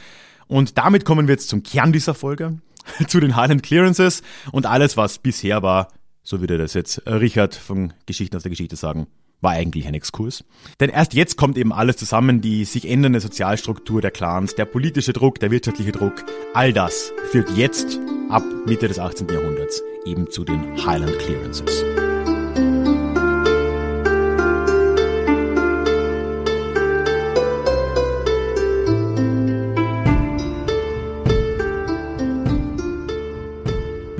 Und 0.46 0.78
damit 0.78 1.04
kommen 1.04 1.26
wir 1.26 1.34
jetzt 1.34 1.48
zum 1.48 1.64
Kern 1.64 1.92
dieser 1.92 2.14
Folge, 2.14 2.60
zu 3.08 3.20
den 3.20 3.36
Highland 3.36 3.64
Clearances 3.64 4.22
und 4.52 4.64
alles, 4.64 4.96
was 4.96 5.18
bisher 5.18 5.62
war, 5.62 5.88
so 6.22 6.40
würde 6.40 6.56
das 6.56 6.74
jetzt 6.74 7.02
Richard 7.06 7.54
von 7.54 7.92
Geschichten 8.06 8.36
aus 8.36 8.42
der 8.42 8.50
Geschichte 8.50 8.76
sagen, 8.76 9.08
war 9.46 9.52
eigentlich 9.52 9.86
ein 9.86 9.94
Exkurs. 9.94 10.44
Denn 10.80 10.90
erst 10.90 11.14
jetzt 11.14 11.36
kommt 11.36 11.56
eben 11.56 11.72
alles 11.72 11.96
zusammen, 11.96 12.40
die 12.40 12.64
sich 12.64 12.90
ändernde 12.90 13.20
Sozialstruktur 13.20 14.02
der 14.02 14.10
Clans, 14.10 14.56
der 14.56 14.64
politische 14.64 15.12
Druck, 15.12 15.38
der 15.38 15.52
wirtschaftliche 15.52 15.92
Druck, 15.92 16.24
all 16.52 16.72
das 16.72 17.12
führt 17.30 17.48
jetzt 17.56 18.00
ab 18.28 18.42
Mitte 18.66 18.88
des 18.88 18.98
18. 18.98 19.28
Jahrhunderts 19.28 19.82
eben 20.04 20.28
zu 20.28 20.44
den 20.44 20.84
Highland 20.84 21.16
Clearances. 21.20 21.84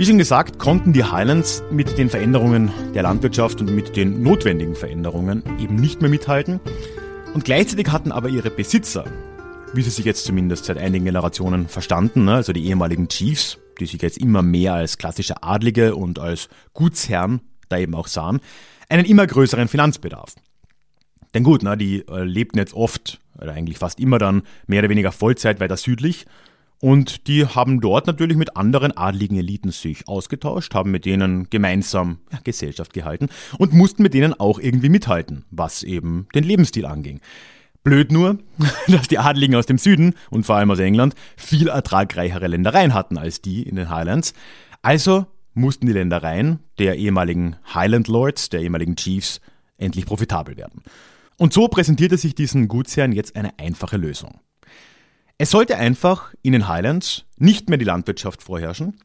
Schon 0.07 0.19
gesagt, 0.19 0.61
konnten 0.61 0.93
die 0.93 1.03
Highlands 1.03 1.65
mit 1.71 1.99
den 1.99 2.09
Veränderungen 2.09 2.71
der 2.95 3.03
Landwirtschaft 3.03 3.61
und 3.61 3.75
mit 3.75 3.97
den 3.97 4.23
notwendigen 4.23 4.77
Veränderungen 4.77 5.43
eben 5.59 5.75
nicht 5.75 6.01
mehr 6.01 6.11
mithalten. 6.11 6.61
Und 7.35 7.45
gleichzeitig 7.45 7.91
hatten 7.91 8.13
aber 8.13 8.29
ihre 8.29 8.51
Besitzer, 8.51 9.05
wie 9.75 9.83
sie 9.83 9.91
sich 9.91 10.05
jetzt 10.05 10.25
zumindest 10.25 10.67
seit 10.67 10.79
einigen 10.79 11.07
Generationen 11.07 11.67
verstanden, 11.67 12.25
ne, 12.25 12.35
also 12.35 12.53
die 12.53 12.67
ehemaligen 12.67 13.09
Chiefs, 13.09 13.59
die 13.81 13.87
sich 13.87 14.01
jetzt 14.01 14.19
immer 14.19 14.43
mehr 14.43 14.75
als 14.75 14.97
klassische 14.97 15.43
Adlige 15.43 15.97
und 15.97 16.21
als 16.21 16.49
Gutsherren 16.73 17.41
da 17.69 17.79
eben 17.79 17.95
auch 17.97 18.07
sahen, 18.07 18.41
einen 18.89 19.07
immer 19.07 19.27
größeren 19.27 19.67
Finanzbedarf. 19.67 20.35
Denn 21.35 21.43
gut, 21.43 21.63
na, 21.65 21.75
die 21.75 22.07
äh, 22.07 22.23
lebten 22.23 22.59
jetzt 22.59 22.75
oft, 22.75 23.19
oder 23.39 23.53
eigentlich 23.53 23.79
fast 23.79 23.99
immer 23.99 24.19
dann, 24.19 24.43
mehr 24.69 24.81
oder 24.81 24.89
weniger 24.89 25.11
Vollzeit 25.11 25.59
weiter 25.59 25.77
südlich 25.77 26.27
und 26.81 27.27
die 27.27 27.47
haben 27.47 27.81
dort 27.81 28.07
natürlich 28.07 28.37
mit 28.37 28.57
anderen 28.57 28.97
adligen 28.97 29.39
Eliten 29.39 29.71
sich 29.71 30.07
ausgetauscht, 30.09 30.75
haben 30.75 30.91
mit 30.91 31.07
denen 31.07 31.49
gemeinsam 31.49 32.19
ja, 32.31 32.39
Gesellschaft 32.45 32.93
gehalten 32.93 33.29
und 33.59 33.73
mussten 33.73 34.03
mit 34.03 34.13
denen 34.13 34.35
auch 34.35 34.59
irgendwie 34.59 34.91
mithalten, 34.91 35.45
was 35.51 35.83
eben 35.83 36.29
den 36.35 36.45
Lebensstil 36.45 36.85
anging. 36.85 37.21
Blöd 37.83 38.13
nur, 38.13 38.39
dass 38.89 39.09
die 39.09 39.19
Adligen 39.19 39.55
aus 39.55 39.67
dem 39.67 39.79
Süden 39.79 40.15
und 40.31 40.45
vor 40.45 40.57
allem 40.57 40.71
aus 40.71 40.79
England 40.79 41.15
viel 41.37 41.69
ertragreichere 41.69 42.47
Ländereien 42.47 42.93
hatten 42.93 43.17
als 43.17 43.41
die 43.41 43.63
in 43.63 43.77
den 43.77 43.89
Highlands. 43.89 44.35
Also 44.83 45.27
mussten 45.55 45.87
die 45.87 45.93
Ländereien 45.93 46.59
der 46.79 46.97
ehemaligen 46.97 47.57
Highland 47.73 48.09
Lords, 48.09 48.51
der 48.51 48.61
ehemaligen 48.61 48.97
Chiefs, 48.97 49.41
endlich 49.79 50.05
profitabel 50.05 50.57
werden. 50.57 50.83
Und 51.39 51.53
so 51.53 51.69
präsentierte 51.69 52.19
sich 52.19 52.35
diesen 52.35 52.69
Gutsherren 52.69 53.13
jetzt 53.13 53.37
eine 53.37 53.59
einfache 53.59 53.97
Lösung. 53.97 54.41
Es 55.39 55.51
sollte 55.51 55.77
einfach 55.77 56.33
in 56.43 56.53
den 56.53 56.67
Highlands 56.67 57.27
nicht 57.37 57.69
mehr 57.69 57.77
die 57.77 57.85
Landwirtschaft 57.85 58.43
vorherrschen, 58.43 58.97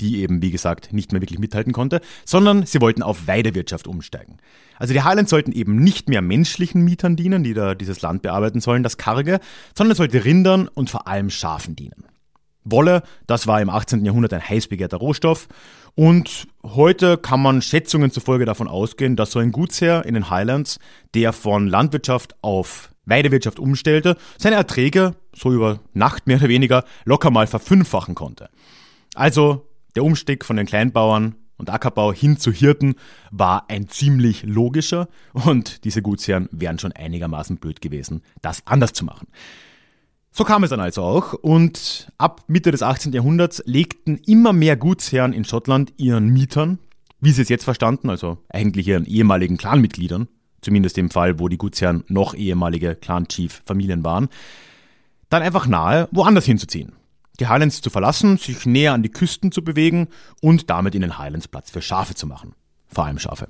die 0.00 0.20
eben, 0.20 0.40
wie 0.40 0.52
gesagt, 0.52 0.92
nicht 0.92 1.10
mehr 1.10 1.20
wirklich 1.20 1.40
mithalten 1.40 1.72
konnte, 1.72 2.00
sondern 2.24 2.64
sie 2.64 2.80
wollten 2.80 3.02
auf 3.02 3.26
Weidewirtschaft 3.26 3.88
umsteigen. 3.88 4.38
Also 4.78 4.94
die 4.94 5.02
Highlands 5.02 5.30
sollten 5.30 5.50
eben 5.50 5.76
nicht 5.76 6.08
mehr 6.08 6.22
menschlichen 6.22 6.82
Mietern 6.82 7.16
dienen, 7.16 7.42
die 7.42 7.54
da 7.54 7.74
dieses 7.74 8.02
Land 8.02 8.22
bearbeiten 8.22 8.60
sollen, 8.60 8.84
das 8.84 8.98
Karge, 8.98 9.40
sondern 9.76 9.92
es 9.92 9.98
sollte 9.98 10.24
Rindern 10.24 10.68
und 10.68 10.90
vor 10.90 11.08
allem 11.08 11.28
Schafen 11.28 11.74
dienen. 11.74 12.04
Wolle, 12.64 13.02
das 13.26 13.48
war 13.48 13.60
im 13.60 13.68
18. 13.68 14.04
Jahrhundert 14.04 14.32
ein 14.34 14.48
heiß 14.48 14.68
begehrter 14.68 14.98
Rohstoff 14.98 15.48
und 15.96 16.46
heute 16.62 17.18
kann 17.18 17.42
man 17.42 17.62
Schätzungen 17.62 18.12
zufolge 18.12 18.44
davon 18.44 18.68
ausgehen, 18.68 19.16
dass 19.16 19.32
so 19.32 19.40
ein 19.40 19.50
Gutsherr 19.50 20.06
in 20.06 20.14
den 20.14 20.30
Highlands, 20.30 20.78
der 21.14 21.32
von 21.32 21.66
Landwirtschaft 21.66 22.36
auf 22.42 22.91
Weidewirtschaft 23.04 23.58
umstellte, 23.58 24.16
seine 24.38 24.56
Erträge, 24.56 25.14
so 25.34 25.52
über 25.52 25.80
Nacht 25.92 26.26
mehr 26.26 26.38
oder 26.38 26.48
weniger, 26.48 26.84
locker 27.04 27.30
mal 27.30 27.46
verfünffachen 27.46 28.14
konnte. 28.14 28.48
Also 29.14 29.66
der 29.94 30.04
Umstieg 30.04 30.44
von 30.44 30.56
den 30.56 30.66
Kleinbauern 30.66 31.34
und 31.56 31.70
Ackerbau 31.70 32.12
hin 32.12 32.38
zu 32.38 32.50
Hirten 32.50 32.94
war 33.30 33.68
ein 33.68 33.88
ziemlich 33.88 34.42
logischer 34.42 35.08
und 35.32 35.84
diese 35.84 36.02
Gutsherren 36.02 36.48
wären 36.50 36.78
schon 36.78 36.92
einigermaßen 36.92 37.56
blöd 37.58 37.80
gewesen, 37.80 38.22
das 38.40 38.66
anders 38.66 38.92
zu 38.92 39.04
machen. 39.04 39.28
So 40.32 40.44
kam 40.44 40.64
es 40.64 40.70
dann 40.70 40.80
also 40.80 41.02
auch 41.02 41.34
und 41.34 42.10
ab 42.16 42.44
Mitte 42.48 42.70
des 42.70 42.82
18. 42.82 43.12
Jahrhunderts 43.12 43.62
legten 43.66 44.18
immer 44.26 44.52
mehr 44.54 44.76
Gutsherren 44.76 45.34
in 45.34 45.44
Schottland 45.44 45.92
ihren 45.98 46.28
Mietern, 46.28 46.78
wie 47.20 47.32
sie 47.32 47.42
es 47.42 47.50
jetzt 47.50 47.64
verstanden, 47.64 48.08
also 48.08 48.38
eigentlich 48.48 48.88
ihren 48.88 49.04
ehemaligen 49.04 49.58
Clanmitgliedern, 49.58 50.28
zumindest 50.62 50.96
im 50.98 51.10
Fall, 51.10 51.38
wo 51.38 51.48
die 51.48 51.58
Gutsherren 51.58 52.04
noch 52.08 52.34
ehemalige 52.34 52.94
Clan-Chief-Familien 52.94 54.04
waren, 54.04 54.28
dann 55.28 55.42
einfach 55.42 55.66
nahe, 55.66 56.08
woanders 56.10 56.44
hinzuziehen. 56.44 56.92
Die 57.40 57.46
Highlands 57.46 57.80
zu 57.80 57.90
verlassen, 57.90 58.36
sich 58.36 58.66
näher 58.66 58.92
an 58.92 59.02
die 59.02 59.08
Küsten 59.08 59.52
zu 59.52 59.62
bewegen 59.64 60.08
und 60.40 60.70
damit 60.70 60.94
in 60.94 61.02
den 61.02 61.18
Highlands 61.18 61.48
Platz 61.48 61.70
für 61.70 61.82
Schafe 61.82 62.14
zu 62.14 62.26
machen. 62.26 62.54
Vor 62.88 63.06
allem 63.06 63.18
Schafe. 63.18 63.46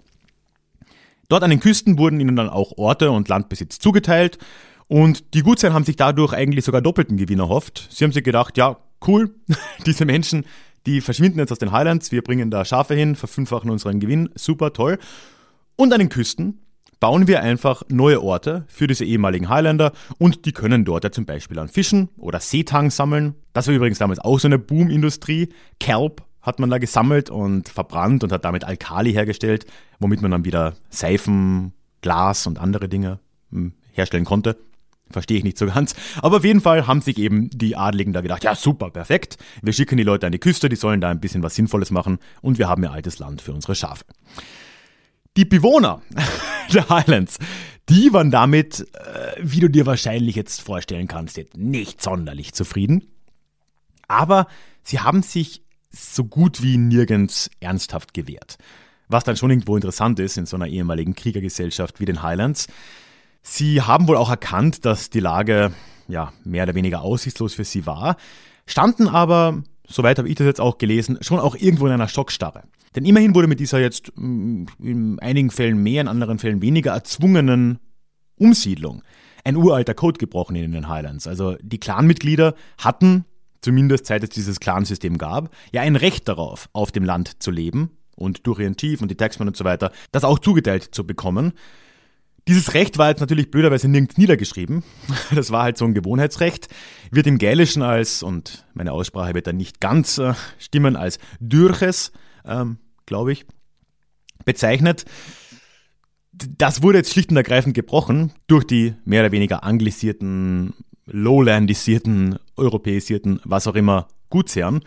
Dort 1.28 1.42
an 1.42 1.50
den 1.50 1.60
Küsten 1.60 1.98
wurden 1.98 2.20
ihnen 2.20 2.36
dann 2.36 2.48
auch 2.48 2.78
Orte 2.78 3.10
und 3.10 3.28
Landbesitz 3.28 3.78
zugeteilt 3.78 4.38
und 4.86 5.34
die 5.34 5.42
Gutsherren 5.42 5.74
haben 5.74 5.84
sich 5.84 5.96
dadurch 5.96 6.32
eigentlich 6.32 6.64
sogar 6.64 6.82
doppelten 6.82 7.16
Gewinn 7.16 7.38
erhofft. 7.38 7.88
Sie 7.90 8.04
haben 8.04 8.12
sich 8.12 8.24
gedacht, 8.24 8.56
ja, 8.58 8.76
cool, 9.06 9.34
diese 9.86 10.04
Menschen, 10.04 10.44
die 10.86 11.00
verschwinden 11.00 11.38
jetzt 11.38 11.52
aus 11.52 11.58
den 11.58 11.72
Highlands, 11.72 12.12
wir 12.12 12.22
bringen 12.22 12.50
da 12.50 12.64
Schafe 12.64 12.94
hin, 12.94 13.16
verfünffachen 13.16 13.70
unseren 13.70 14.00
Gewinn, 14.00 14.30
super 14.34 14.72
toll. 14.72 14.98
Und 15.76 15.92
an 15.92 15.98
den 15.98 16.08
Küsten 16.08 16.60
bauen 17.02 17.26
wir 17.26 17.42
einfach 17.42 17.82
neue 17.88 18.22
Orte 18.22 18.64
für 18.68 18.86
diese 18.86 19.04
ehemaligen 19.04 19.48
Highlander 19.48 19.90
und 20.18 20.46
die 20.46 20.52
können 20.52 20.84
dort 20.84 21.02
ja 21.02 21.10
zum 21.10 21.26
Beispiel 21.26 21.58
an 21.58 21.66
Fischen 21.66 22.10
oder 22.16 22.38
Seetang 22.38 22.92
sammeln. 22.92 23.34
Das 23.54 23.66
war 23.66 23.74
übrigens 23.74 23.98
damals 23.98 24.20
auch 24.20 24.38
so 24.38 24.46
eine 24.46 24.60
Boomindustrie. 24.60 25.48
Kelp 25.80 26.22
hat 26.42 26.60
man 26.60 26.70
da 26.70 26.78
gesammelt 26.78 27.28
und 27.28 27.68
verbrannt 27.68 28.22
und 28.22 28.30
hat 28.30 28.44
damit 28.44 28.62
Alkali 28.62 29.12
hergestellt, 29.12 29.66
womit 29.98 30.22
man 30.22 30.30
dann 30.30 30.44
wieder 30.44 30.74
Seifen, 30.90 31.72
Glas 32.02 32.46
und 32.46 32.60
andere 32.60 32.88
Dinge 32.88 33.18
hm, 33.50 33.72
herstellen 33.90 34.24
konnte. 34.24 34.56
Verstehe 35.10 35.38
ich 35.38 35.44
nicht 35.44 35.58
so 35.58 35.66
ganz. 35.66 35.96
Aber 36.22 36.36
auf 36.36 36.44
jeden 36.44 36.60
Fall 36.60 36.86
haben 36.86 37.00
sich 37.00 37.18
eben 37.18 37.50
die 37.50 37.74
Adligen 37.74 38.12
da 38.12 38.20
gedacht, 38.20 38.44
ja 38.44 38.54
super, 38.54 38.90
perfekt. 38.90 39.38
Wir 39.60 39.72
schicken 39.72 39.96
die 39.96 40.04
Leute 40.04 40.26
an 40.26 40.32
die 40.32 40.38
Küste, 40.38 40.68
die 40.68 40.76
sollen 40.76 41.00
da 41.00 41.10
ein 41.10 41.20
bisschen 41.20 41.42
was 41.42 41.56
Sinnvolles 41.56 41.90
machen 41.90 42.20
und 42.42 42.58
wir 42.58 42.68
haben 42.68 42.84
ein 42.84 42.92
altes 42.92 43.18
Land 43.18 43.42
für 43.42 43.52
unsere 43.52 43.74
Schafe. 43.74 44.04
Die 45.36 45.44
Bewohner 45.44 46.02
der 46.74 46.88
Highlands, 46.88 47.38
die 47.88 48.12
waren 48.12 48.30
damit, 48.30 48.86
äh, 48.94 49.36
wie 49.40 49.60
du 49.60 49.68
dir 49.68 49.86
wahrscheinlich 49.86 50.36
jetzt 50.36 50.60
vorstellen 50.60 51.08
kannst, 51.08 51.40
nicht 51.56 52.02
sonderlich 52.02 52.52
zufrieden. 52.52 53.08
Aber 54.08 54.46
sie 54.82 55.00
haben 55.00 55.22
sich 55.22 55.62
so 55.90 56.24
gut 56.24 56.62
wie 56.62 56.76
nirgends 56.76 57.50
ernsthaft 57.60 58.14
gewehrt. 58.14 58.58
Was 59.08 59.24
dann 59.24 59.36
schon 59.36 59.50
irgendwo 59.50 59.76
interessant 59.76 60.18
ist 60.20 60.36
in 60.36 60.46
so 60.46 60.56
einer 60.56 60.68
ehemaligen 60.68 61.14
Kriegergesellschaft 61.14 62.00
wie 62.00 62.06
den 62.06 62.22
Highlands. 62.22 62.66
Sie 63.42 63.82
haben 63.82 64.08
wohl 64.08 64.16
auch 64.16 64.30
erkannt, 64.30 64.84
dass 64.84 65.10
die 65.10 65.20
Lage 65.20 65.72
ja 66.08 66.32
mehr 66.44 66.64
oder 66.64 66.74
weniger 66.74 67.02
aussichtslos 67.02 67.54
für 67.54 67.64
sie 67.64 67.86
war, 67.86 68.16
standen 68.66 69.08
aber, 69.08 69.62
soweit 69.86 70.18
habe 70.18 70.28
ich 70.28 70.34
das 70.36 70.46
jetzt 70.46 70.60
auch 70.60 70.78
gelesen, 70.78 71.18
schon 71.20 71.40
auch 71.40 71.56
irgendwo 71.56 71.86
in 71.86 71.92
einer 71.92 72.08
Schockstarre. 72.08 72.62
Denn 72.94 73.04
immerhin 73.04 73.34
wurde 73.34 73.48
mit 73.48 73.60
dieser 73.60 73.80
jetzt 73.80 74.12
mm, 74.16 74.64
in 74.82 75.18
einigen 75.20 75.50
Fällen 75.50 75.82
mehr, 75.82 76.02
in 76.02 76.08
anderen 76.08 76.38
Fällen 76.38 76.62
weniger 76.62 76.92
erzwungenen 76.92 77.78
Umsiedlung 78.36 79.02
ein 79.44 79.56
uralter 79.56 79.94
Code 79.94 80.18
gebrochen 80.18 80.56
in 80.56 80.72
den 80.72 80.88
Highlands. 80.88 81.26
Also 81.26 81.56
die 81.60 81.78
Clanmitglieder 81.78 82.54
hatten, 82.78 83.24
zumindest 83.60 84.06
seit 84.06 84.22
es 84.22 84.30
dieses 84.30 84.60
Clansystem 84.60 85.18
gab, 85.18 85.54
ja 85.72 85.82
ein 85.82 85.96
Recht 85.96 86.28
darauf, 86.28 86.68
auf 86.72 86.92
dem 86.92 87.04
Land 87.04 87.42
zu 87.42 87.50
leben 87.50 87.90
und 88.16 88.46
durch 88.46 88.60
ihren 88.60 88.76
Chief 88.76 89.00
und 89.00 89.10
die 89.10 89.16
Taxmen 89.16 89.48
und 89.48 89.56
so 89.56 89.64
weiter, 89.64 89.90
das 90.12 90.24
auch 90.24 90.38
zugeteilt 90.38 90.88
zu 90.92 91.06
bekommen. 91.06 91.52
Dieses 92.48 92.74
Recht 92.74 92.98
war 92.98 93.08
jetzt 93.08 93.20
natürlich 93.20 93.52
blöderweise 93.52 93.88
nirgends 93.88 94.16
niedergeschrieben. 94.16 94.82
Das 95.34 95.50
war 95.50 95.62
halt 95.62 95.78
so 95.78 95.84
ein 95.84 95.94
Gewohnheitsrecht. 95.94 96.68
Wird 97.10 97.26
im 97.26 97.38
Gälischen 97.38 97.82
als, 97.82 98.22
und 98.22 98.66
meine 98.74 98.92
Aussprache 98.92 99.34
wird 99.34 99.46
da 99.46 99.52
nicht 99.52 99.80
ganz 99.80 100.18
äh, 100.18 100.34
stimmen, 100.58 100.96
als 100.96 101.18
Dürches, 101.38 102.10
ähm, 102.46 102.78
glaube 103.06 103.32
ich, 103.32 103.46
bezeichnet. 104.44 105.04
Das 106.32 106.82
wurde 106.82 106.98
jetzt 106.98 107.12
schlicht 107.12 107.30
und 107.30 107.36
ergreifend 107.36 107.74
gebrochen 107.74 108.32
durch 108.46 108.64
die 108.64 108.94
mehr 109.04 109.22
oder 109.22 109.32
weniger 109.32 109.64
anglisierten, 109.64 110.74
lowlandisierten, 111.06 112.38
europäisierten, 112.56 113.40
was 113.44 113.66
auch 113.66 113.74
immer, 113.74 114.08
Gutsherren. 114.30 114.80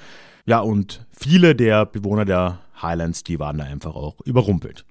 Ja, 0.46 0.60
und 0.60 1.06
viele 1.12 1.56
der 1.56 1.86
Bewohner 1.86 2.26
der 2.26 2.60
Highlands, 2.82 3.24
die 3.24 3.40
waren 3.40 3.58
da 3.58 3.66
einfach 3.66 3.96
auch 3.96 4.20
überrumpelt. 4.22 4.86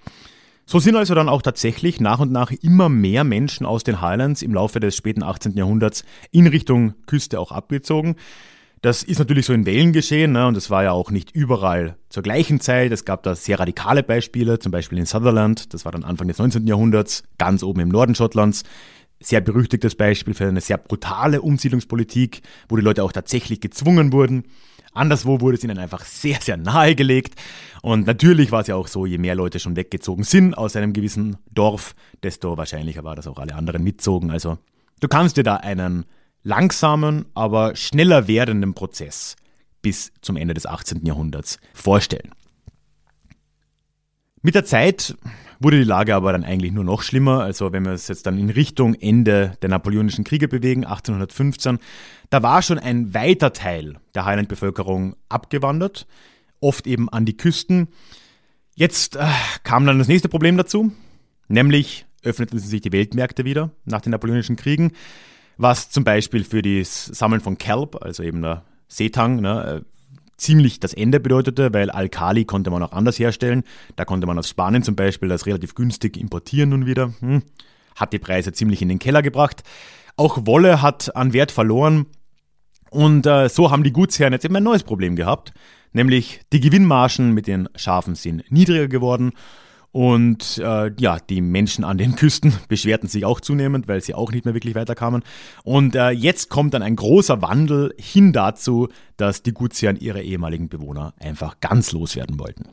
So 0.65 0.79
sind 0.79 0.95
also 0.95 1.13
dann 1.13 1.29
auch 1.29 1.43
tatsächlich 1.43 1.99
nach 1.99 2.19
und 2.19 2.31
nach 2.31 2.51
immer 2.51 2.89
mehr 2.89 3.23
Menschen 3.23 3.67
aus 3.67 3.83
den 3.83 4.01
Highlands 4.01 4.41
im 4.41 4.53
Laufe 4.53 4.79
des 4.79 4.95
späten 4.95 5.21
18. 5.21 5.55
Jahrhunderts 5.55 6.03
in 6.31 6.47
Richtung 6.47 6.95
Küste 7.05 7.39
auch 7.39 7.51
abgezogen. 7.51 8.15
Das 8.85 9.01
ist 9.01 9.17
natürlich 9.17 9.47
so 9.47 9.53
in 9.53 9.65
Wellen 9.65 9.93
geschehen 9.93 10.33
ne? 10.33 10.45
und 10.45 10.55
es 10.55 10.69
war 10.69 10.83
ja 10.83 10.91
auch 10.91 11.09
nicht 11.09 11.31
überall 11.31 11.97
zur 12.09 12.21
gleichen 12.21 12.59
Zeit. 12.59 12.91
Es 12.91 13.03
gab 13.03 13.23
da 13.23 13.33
sehr 13.33 13.59
radikale 13.59 14.03
Beispiele, 14.03 14.59
zum 14.59 14.71
Beispiel 14.71 14.99
in 14.99 15.07
Sutherland, 15.07 15.73
das 15.73 15.85
war 15.85 15.91
dann 15.91 16.03
Anfang 16.03 16.27
des 16.27 16.37
19. 16.37 16.67
Jahrhunderts, 16.67 17.23
ganz 17.39 17.63
oben 17.63 17.79
im 17.79 17.89
Norden 17.89 18.13
Schottlands. 18.13 18.61
Sehr 19.19 19.41
berüchtigtes 19.41 19.95
Beispiel 19.95 20.35
für 20.35 20.47
eine 20.47 20.61
sehr 20.61 20.77
brutale 20.77 21.41
Umsiedlungspolitik, 21.41 22.43
wo 22.69 22.75
die 22.75 22.83
Leute 22.83 23.03
auch 23.03 23.11
tatsächlich 23.11 23.59
gezwungen 23.59 24.13
wurden. 24.13 24.43
Anderswo 24.93 25.41
wurde 25.41 25.57
es 25.57 25.63
ihnen 25.63 25.79
einfach 25.79 26.05
sehr, 26.05 26.39
sehr 26.39 26.57
nahegelegt. 26.57 27.33
Und 27.81 28.05
natürlich 28.05 28.51
war 28.51 28.61
es 28.61 28.67
ja 28.67 28.75
auch 28.75 28.87
so, 28.87 29.07
je 29.07 29.17
mehr 29.17 29.33
Leute 29.33 29.59
schon 29.59 29.75
weggezogen 29.75 30.23
sind 30.23 30.55
aus 30.55 30.75
einem 30.75 30.93
gewissen 30.93 31.37
Dorf, 31.51 31.95
desto 32.21 32.55
wahrscheinlicher 32.55 33.03
war, 33.03 33.15
dass 33.15 33.25
auch 33.25 33.39
alle 33.39 33.55
anderen 33.55 33.83
mitzogen. 33.83 34.29
Also 34.29 34.59
du 34.99 35.07
kannst 35.07 35.37
dir 35.37 35.43
da 35.43 35.55
einen 35.55 36.05
langsamen, 36.45 37.25
aber 37.33 37.75
schneller 37.75 38.27
werdenden 38.29 38.73
Prozess 38.73 39.35
bis 39.81 40.13
zum 40.21 40.37
Ende 40.37 40.53
des 40.53 40.65
18. 40.65 41.05
Jahrhunderts 41.05 41.59
vorstellen. 41.73 42.31
Mit 44.41 44.53
der 44.53 44.63
Zeit 44.63 45.15
wurde 45.59 45.79
die 45.79 45.83
Lage 45.83 46.13
aber 46.13 46.31
dann 46.31 46.43
eigentlich 46.43 46.71
nur 46.71 46.83
noch 46.83 47.01
schlimmer. 47.01 47.41
Also 47.41 47.73
wenn 47.73 47.83
wir 47.83 47.93
es 47.93 48.07
jetzt 48.07 48.27
dann 48.27 48.37
in 48.37 48.51
Richtung 48.51 48.93
Ende 48.93 49.57
der 49.63 49.69
Napoleonischen 49.69 50.23
Kriege 50.23 50.47
bewegen, 50.47 50.85
1815, 50.85 51.79
da 52.29 52.43
war 52.43 52.61
schon 52.61 52.77
ein 52.77 53.13
weiter 53.15 53.53
Teil 53.53 53.97
der 54.13 54.25
Highland-Bevölkerung 54.25 55.15
abgewandert, 55.29 56.05
oft 56.59 56.85
eben 56.85 57.09
an 57.09 57.25
die 57.25 57.37
Küsten. 57.37 57.87
Jetzt 58.75 59.15
äh, 59.15 59.25
kam 59.63 59.87
dann 59.87 59.97
das 59.97 60.07
nächste 60.07 60.29
Problem 60.29 60.57
dazu, 60.57 60.91
nämlich 61.47 62.05
öffneten 62.21 62.59
sich 62.59 62.81
die 62.81 62.91
Weltmärkte 62.91 63.45
wieder 63.45 63.71
nach 63.85 64.01
den 64.01 64.11
Napoleonischen 64.11 64.57
Kriegen, 64.57 64.91
was 65.57 65.89
zum 65.89 66.03
Beispiel 66.03 66.43
für 66.43 66.61
das 66.61 67.05
Sammeln 67.05 67.41
von 67.41 67.57
Kelp, 67.57 68.01
also 68.01 68.23
eben 68.23 68.41
der 68.41 68.63
Seetang, 68.87 69.41
ne, 69.41 69.81
äh, 69.81 69.95
ziemlich 70.37 70.79
das 70.79 70.93
Ende 70.93 71.19
bedeutete, 71.19 71.73
weil 71.73 71.89
Alkali 71.89 72.45
konnte 72.45 72.69
man 72.69 72.83
auch 72.83 72.91
anders 72.91 73.17
herstellen. 73.17 73.63
Da 73.95 74.05
konnte 74.05 74.27
man 74.27 74.37
aus 74.37 74.49
Spanien 74.49 74.83
zum 74.83 74.95
Beispiel 74.95 75.29
das 75.29 75.45
relativ 75.45 75.75
günstig 75.75 76.17
importieren 76.17 76.69
nun 76.69 76.85
wieder. 76.85 77.13
Hm. 77.19 77.43
Hat 77.95 78.11
die 78.11 78.19
Preise 78.19 78.51
ziemlich 78.51 78.81
in 78.81 78.89
den 78.89 78.99
Keller 78.99 79.21
gebracht. 79.21 79.63
Auch 80.17 80.45
Wolle 80.45 80.81
hat 80.81 81.15
an 81.15 81.33
Wert 81.33 81.51
verloren. 81.51 82.07
Und 82.89 83.25
äh, 83.25 83.47
so 83.49 83.71
haben 83.71 83.83
die 83.83 83.93
Gutsherren 83.93 84.33
jetzt 84.33 84.45
eben 84.45 84.55
ein 84.55 84.63
neues 84.63 84.83
Problem 84.83 85.15
gehabt. 85.15 85.53
Nämlich 85.93 86.41
die 86.51 86.59
Gewinnmargen 86.59 87.33
mit 87.33 87.47
den 87.47 87.69
Schafen 87.75 88.15
sind 88.15 88.43
niedriger 88.51 88.89
geworden 88.89 89.31
und 89.95 90.57
äh, 90.57 90.91
ja, 90.99 91.19
die 91.19 91.39
Menschen 91.39 91.85
an 91.85 91.97
den 91.97 92.17
Küsten 92.17 92.53
beschwerten 92.67 93.07
sich 93.07 93.23
auch 93.23 93.39
zunehmend, 93.39 93.87
weil 93.87 94.01
sie 94.01 94.13
auch 94.13 94.33
nicht 94.33 94.43
mehr 94.43 94.53
wirklich 94.53 94.75
weiterkamen. 94.75 95.23
Und 95.63 95.95
äh, 95.95 96.09
jetzt 96.09 96.49
kommt 96.49 96.73
dann 96.73 96.81
ein 96.81 96.97
großer 96.97 97.41
Wandel 97.41 97.95
hin 97.97 98.33
dazu, 98.33 98.89
dass 99.15 99.41
die 99.41 99.53
Gutsherren 99.53 99.95
ihre 99.95 100.21
ehemaligen 100.21 100.67
Bewohner 100.67 101.13
einfach 101.17 101.61
ganz 101.61 101.93
loswerden 101.93 102.37
wollten. 102.39 102.65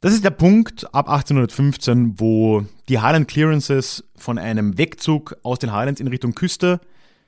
Das 0.00 0.14
ist 0.14 0.24
der 0.24 0.30
Punkt 0.30 0.94
ab 0.94 1.10
1815, 1.10 2.18
wo 2.20 2.64
die 2.88 3.00
Highland 3.00 3.28
Clearances 3.28 4.08
von 4.16 4.38
einem 4.38 4.78
Wegzug 4.78 5.36
aus 5.42 5.58
den 5.58 5.72
Highlands 5.72 6.00
in 6.00 6.08
Richtung 6.08 6.34
Küste 6.34 6.80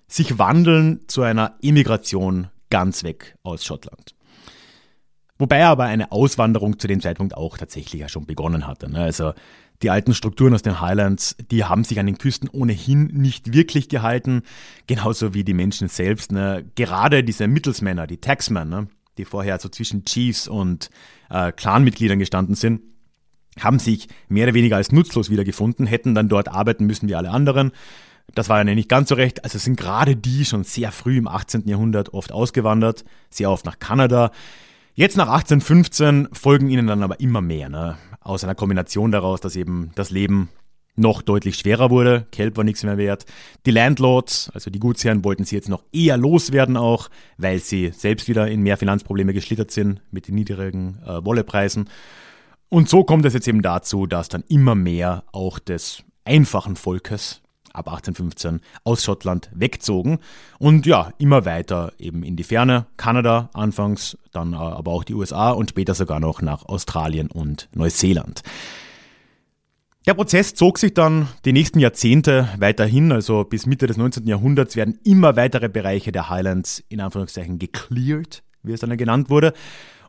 sich 0.07 0.39
wandeln 0.39 1.01
zu 1.07 1.21
einer 1.21 1.57
Emigration 1.61 2.47
ganz 2.71 3.05
weg 3.05 3.37
aus 3.43 3.67
Schottland. 3.67 4.15
Wobei 5.39 5.65
aber 5.65 5.85
eine 5.85 6.11
Auswanderung 6.11 6.79
zu 6.79 6.89
dem 6.89 7.01
Zeitpunkt 7.01 7.37
auch 7.37 7.57
tatsächlich 7.57 8.01
ja 8.01 8.09
schon 8.09 8.27
begonnen 8.27 8.67
hatte. 8.67 8.91
Ne? 8.91 9.01
Also 9.01 9.33
die 9.83 9.91
alten 9.91 10.13
Strukturen 10.13 10.55
aus 10.55 10.63
den 10.63 10.81
Highlands, 10.81 11.37
die 11.51 11.65
haben 11.65 11.85
sich 11.85 12.01
an 12.01 12.07
den 12.07 12.19
Küsten 12.19 12.49
ohnehin 12.49 13.07
nicht 13.07 13.53
wirklich 13.53 13.89
gehalten, 13.89 14.43
genauso 14.89 15.35
wie 15.35 15.45
die 15.45 15.55
Menschen 15.55 15.89
selbst. 15.89 16.33
Ne? 16.33 16.65
Gerade 16.75 17.23
diese 17.23 17.47
Mittelsmänner, 17.47 18.09
die 18.09 18.17
Taxmen, 18.17 18.69
ne? 18.69 18.89
die 19.17 19.25
vorher 19.25 19.59
so 19.61 19.69
zwischen 19.69 20.05
Chiefs 20.05 20.49
und 20.49 20.91
äh, 21.31 21.53
Clanmitgliedern 21.53 22.19
gestanden 22.19 22.57
sind, 22.57 22.83
haben 23.61 23.79
sich 23.79 24.09
mehr 24.29 24.47
oder 24.47 24.55
weniger 24.55 24.77
als 24.77 24.93
nutzlos 24.93 25.31
wiedergefunden, 25.31 25.87
hätten 25.87 26.15
dann 26.15 26.29
dort 26.29 26.49
arbeiten 26.49 26.87
müssen 26.87 27.09
wie 27.09 27.15
alle 27.15 27.31
anderen. 27.31 27.73
Das 28.35 28.49
war 28.49 28.59
ja 28.59 28.65
nicht 28.65 28.89
ganz 28.89 29.09
so 29.09 29.15
recht. 29.15 29.45
Also 29.45 29.59
sind 29.59 29.79
gerade 29.79 30.15
die 30.17 30.45
schon 30.45 30.65
sehr 30.65 30.93
früh 30.93 31.17
im 31.17 31.29
18. 31.29 31.67
Jahrhundert 31.67 32.13
oft 32.13 32.31
ausgewandert, 32.31 33.05
sehr 33.31 33.51
oft 33.51 33.65
nach 33.65 33.79
Kanada. 33.79 34.33
Jetzt 34.99 35.17
nach 35.17 35.29
1815 35.29 36.31
folgen 36.33 36.69
ihnen 36.71 36.89
dann 36.89 37.05
aber 37.05 37.21
immer 37.21 37.41
mehr, 37.41 37.69
ne? 37.69 37.97
aus 38.21 38.43
einer 38.43 38.57
Kombination 38.57 39.13
daraus, 39.13 39.41
dass 39.41 39.55
eben 39.55 39.93
das 39.95 40.11
Leben 40.11 40.49
noch 40.97 41.23
deutlich 41.23 41.55
schwerer 41.55 41.89
wurde. 41.91 42.27
Kelp 42.33 42.57
war 42.57 42.65
nichts 42.65 42.83
mehr 42.83 42.99
wert. 42.99 43.25
Die 43.65 43.71
Landlords, 43.71 44.51
also 44.53 44.71
die 44.71 44.81
Gutsherren, 44.81 45.23
wollten 45.23 45.45
sie 45.45 45.55
jetzt 45.55 45.69
noch 45.69 45.85
eher 45.93 46.17
loswerden 46.17 46.77
auch, 46.77 47.11
weil 47.37 47.61
sie 47.61 47.93
selbst 47.97 48.27
wieder 48.27 48.49
in 48.49 48.63
mehr 48.63 48.77
Finanzprobleme 48.77 49.33
geschlittert 49.33 49.71
sind 49.71 50.03
mit 50.11 50.27
den 50.27 50.35
niedrigen 50.35 50.99
äh, 51.07 51.25
Wollepreisen. 51.25 51.89
Und 52.69 52.89
so 52.89 53.05
kommt 53.05 53.25
es 53.25 53.35
jetzt 53.35 53.47
eben 53.47 53.63
dazu, 53.63 54.09
dass 54.09 54.29
dann 54.29 54.43
immer 54.49 54.75
mehr 54.75 55.23
auch 55.31 55.61
des 55.61 56.03
einfachen 56.25 56.75
Volkes 56.75 57.41
ab 57.73 57.89
1815 57.89 58.61
aus 58.85 59.05
Schottland 59.05 59.51
wegzogen 59.55 60.19
und 60.59 60.87
ja, 60.87 61.13
immer 61.19 61.45
weiter 61.45 61.93
eben 61.99 62.23
in 62.23 62.37
die 62.37 62.45
Ferne, 62.45 62.87
Kanada 62.97 63.51
anfangs, 63.53 64.19
dann 64.33 64.53
äh, 64.53 64.57
aber 64.57 64.93
auch 64.93 65.05
die 65.05 65.15
USA 65.15 65.51
und 65.51 65.71
später 65.71 65.95
sogar 65.95 66.21
noch 66.21 66.43
nach 66.43 66.65
Australien 66.65 67.31
und 67.31 67.69
Neuseeland. 67.75 68.43
Der 70.07 70.15
Prozess 70.15 70.55
zog 70.55 70.79
sich 70.79 70.95
dann 70.95 71.29
die 71.45 71.53
nächsten 71.53 71.81
Jahrzehnte 71.81 72.49
weiterhin, 72.59 73.13
also 73.13 73.45
bis 73.45 73.67
Mitte 73.67 73.87
des 73.87 73.99
19. 73.99 74.27
Jahrhunderts 74.27 74.75
werden 74.75 74.99
immer 75.05 75.37
weitere 75.37 75.69
Bereiche 75.69 76.13
der 76.13 76.31
Highlands 76.31 76.83
in 76.89 77.01
Anführungszeichen 77.01 77.59
gecleared, 77.59 78.43
wie 78.63 78.73
es 78.73 78.81
dann 78.81 78.97
genannt 78.97 79.29
wurde. 79.29 79.53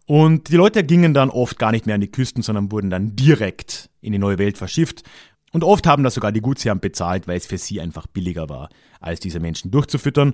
Und 0.06 0.50
die 0.50 0.56
Leute 0.56 0.84
gingen 0.84 1.14
dann 1.14 1.30
oft 1.30 1.60
gar 1.60 1.72
nicht 1.72 1.86
mehr 1.86 1.96
an 1.96 2.02
die 2.02 2.12
Küsten, 2.12 2.42
sondern 2.42 2.72
wurden 2.72 2.90
dann 2.90 3.16
direkt 3.16 3.90
in 4.02 4.12
die 4.12 4.18
neue 4.18 4.40
Welt 4.40 4.58
verschifft. 4.58 5.04
Und 5.52 5.64
oft 5.64 5.88
haben 5.88 6.04
das 6.04 6.14
sogar 6.14 6.32
die 6.32 6.42
Gutsherren 6.42 6.80
bezahlt, 6.80 7.28
weil 7.28 7.38
es 7.38 7.46
für 7.46 7.58
sie 7.58 7.82
einfach 7.82 8.08
billiger 8.08 8.50
war, 8.50 8.70
als 9.00 9.20
diese 9.20 9.40
Menschen 9.40 9.72
durchzufüttern. 9.72 10.34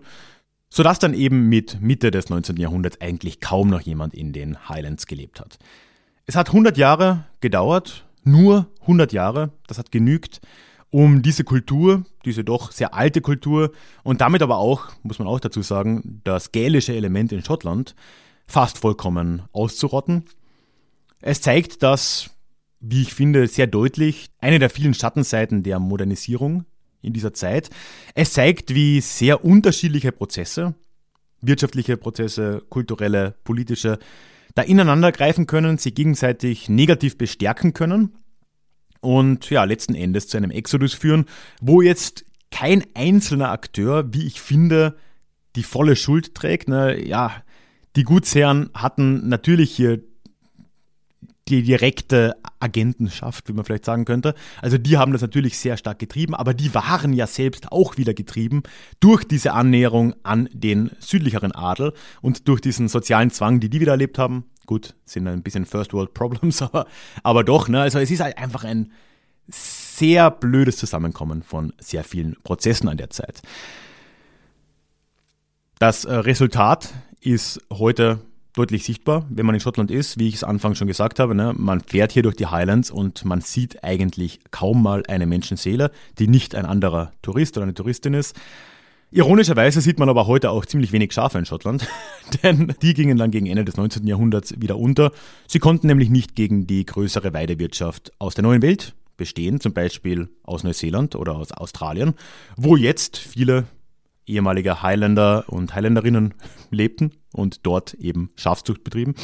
Sodass 0.69 0.99
dann 0.99 1.13
eben 1.13 1.47
mit 1.47 1.79
Mitte 1.79 2.11
des 2.11 2.29
19. 2.29 2.57
Jahrhunderts 2.57 2.99
eigentlich 2.99 3.39
kaum 3.39 3.69
noch 3.69 3.81
jemand 3.81 4.13
in 4.13 4.33
den 4.33 4.67
Highlands 4.67 5.07
gelebt 5.07 5.39
hat. 5.39 5.57
Es 6.25 6.35
hat 6.35 6.47
100 6.49 6.77
Jahre 6.77 7.25
gedauert, 7.39 8.05
nur 8.23 8.67
100 8.81 9.13
Jahre, 9.13 9.51
das 9.67 9.77
hat 9.77 9.91
genügt, 9.91 10.41
um 10.89 11.21
diese 11.21 11.43
Kultur, 11.43 12.05
diese 12.25 12.43
doch 12.43 12.71
sehr 12.71 12.93
alte 12.93 13.21
Kultur 13.21 13.71
und 14.03 14.21
damit 14.21 14.41
aber 14.41 14.57
auch, 14.57 14.89
muss 15.03 15.19
man 15.19 15.27
auch 15.27 15.39
dazu 15.39 15.61
sagen, 15.61 16.21
das 16.23 16.51
gälische 16.51 16.95
Element 16.95 17.31
in 17.31 17.43
Schottland 17.43 17.95
fast 18.47 18.77
vollkommen 18.77 19.43
auszurotten. 19.51 20.25
Es 21.21 21.41
zeigt, 21.41 21.83
dass, 21.83 22.29
wie 22.87 23.01
ich 23.01 23.13
finde, 23.13 23.47
sehr 23.47 23.67
deutlich 23.67 24.27
eine 24.39 24.59
der 24.59 24.69
vielen 24.69 24.93
Schattenseiten 24.93 25.63
der 25.63 25.79
Modernisierung 25.79 26.65
in 27.01 27.13
dieser 27.13 27.33
Zeit. 27.33 27.69
Es 28.13 28.33
zeigt, 28.33 28.73
wie 28.73 29.01
sehr 29.01 29.43
unterschiedliche 29.43 30.11
Prozesse, 30.11 30.75
wirtschaftliche 31.41 31.97
Prozesse, 31.97 32.63
kulturelle, 32.69 33.35
politische, 33.43 33.99
da 34.53 34.61
ineinander 34.61 35.11
greifen 35.11 35.47
können, 35.47 35.77
sie 35.77 35.93
gegenseitig 35.93 36.69
negativ 36.69 37.17
bestärken 37.17 37.73
können 37.73 38.15
und 39.01 39.49
ja, 39.49 39.63
letzten 39.63 39.95
Endes 39.95 40.27
zu 40.27 40.37
einem 40.37 40.51
Exodus 40.51 40.93
führen, 40.93 41.25
wo 41.61 41.81
jetzt 41.81 42.25
kein 42.51 42.83
einzelner 42.93 43.51
Akteur, 43.51 44.13
wie 44.13 44.25
ich 44.25 44.39
finde, 44.39 44.95
die 45.55 45.63
volle 45.63 45.95
Schuld 45.95 46.35
trägt. 46.35 46.69
Ne? 46.69 47.05
Ja, 47.05 47.43
die 47.95 48.03
Gutsherren 48.03 48.69
hatten 48.73 49.27
natürlich 49.27 49.75
hier 49.75 50.01
die 51.47 51.61
direkte 51.61 52.35
Agentenschaft, 52.59 53.47
wie 53.47 53.53
man 53.53 53.65
vielleicht 53.65 53.85
sagen 53.85 54.05
könnte. 54.05 54.33
Also 54.61 54.77
die 54.77 54.97
haben 54.97 55.11
das 55.11 55.21
natürlich 55.21 55.59
sehr 55.59 55.77
stark 55.77 55.99
getrieben, 55.99 56.33
aber 56.33 56.53
die 56.53 56.73
waren 56.73 57.13
ja 57.13 57.27
selbst 57.27 57.71
auch 57.71 57.97
wieder 57.97 58.13
getrieben 58.13 58.63
durch 58.99 59.23
diese 59.25 59.53
Annäherung 59.53 60.15
an 60.23 60.49
den 60.53 60.91
südlicheren 60.99 61.51
Adel 61.51 61.93
und 62.21 62.47
durch 62.47 62.61
diesen 62.61 62.87
sozialen 62.87 63.29
Zwang, 63.29 63.59
die 63.59 63.69
die 63.69 63.79
wieder 63.79 63.91
erlebt 63.91 64.17
haben. 64.17 64.45
Gut, 64.65 64.95
sind 65.05 65.27
ein 65.27 65.43
bisschen 65.43 65.65
First 65.65 65.93
World 65.93 66.15
Problems, 66.15 66.61
aber, 66.63 66.87
aber 67.21 67.43
doch, 67.43 67.67
ne? 67.67 67.81
Also 67.81 67.99
es 67.99 68.09
ist 68.09 68.21
halt 68.21 68.37
einfach 68.39 68.63
ein 68.63 68.91
sehr 69.47 70.31
blödes 70.31 70.77
Zusammenkommen 70.77 71.43
von 71.43 71.73
sehr 71.77 72.03
vielen 72.03 72.35
Prozessen 72.43 72.89
an 72.89 72.97
der 72.97 73.11
Zeit. 73.11 73.43
Das 75.77 76.05
äh, 76.05 76.15
Resultat 76.15 76.93
ist 77.21 77.61
heute 77.71 78.19
deutlich 78.55 78.83
sichtbar, 78.83 79.25
wenn 79.29 79.45
man 79.45 79.55
in 79.55 79.61
Schottland 79.61 79.91
ist, 79.91 80.17
wie 80.17 80.27
ich 80.27 80.35
es 80.35 80.43
anfangs 80.43 80.77
schon 80.77 80.87
gesagt 80.87 81.19
habe. 81.19 81.35
Ne? 81.35 81.53
Man 81.57 81.81
fährt 81.81 82.11
hier 82.11 82.23
durch 82.23 82.35
die 82.35 82.47
Highlands 82.47 82.89
und 82.89 83.25
man 83.25 83.41
sieht 83.41 83.83
eigentlich 83.83 84.39
kaum 84.51 84.81
mal 84.81 85.03
eine 85.07 85.25
Menschenseele, 85.25 85.91
die 86.19 86.27
nicht 86.27 86.55
ein 86.55 86.65
anderer 86.65 87.11
Tourist 87.21 87.57
oder 87.57 87.65
eine 87.65 87.73
Touristin 87.73 88.13
ist. 88.13 88.35
Ironischerweise 89.11 89.81
sieht 89.81 89.99
man 89.99 90.09
aber 90.09 90.27
heute 90.27 90.49
auch 90.49 90.65
ziemlich 90.65 90.91
wenig 90.91 91.13
Schafe 91.13 91.37
in 91.37 91.45
Schottland, 91.45 91.87
denn 92.43 92.73
die 92.81 92.93
gingen 92.93 93.17
dann 93.17 93.31
gegen 93.31 93.45
Ende 93.45 93.65
des 93.65 93.77
19. 93.77 94.07
Jahrhunderts 94.07 94.59
wieder 94.59 94.77
unter. 94.77 95.11
Sie 95.47 95.59
konnten 95.59 95.87
nämlich 95.87 96.09
nicht 96.09 96.35
gegen 96.35 96.65
die 96.65 96.85
größere 96.85 97.33
Weidewirtschaft 97.33 98.11
aus 98.19 98.35
der 98.35 98.43
neuen 98.43 98.61
Welt 98.61 98.95
bestehen, 99.17 99.59
zum 99.59 99.73
Beispiel 99.73 100.29
aus 100.43 100.63
Neuseeland 100.63 101.15
oder 101.15 101.35
aus 101.35 101.51
Australien, 101.51 102.13
wo 102.57 102.75
jetzt 102.75 103.17
viele 103.17 103.65
ehemalige 104.27 104.81
Highlander 104.81 105.45
und 105.47 105.75
Highlanderinnen 105.75 106.33
lebten 106.69 107.11
und 107.33 107.65
dort 107.65 107.93
eben 107.95 108.29
Schafzucht 108.35 108.83
betrieben. 108.83 109.15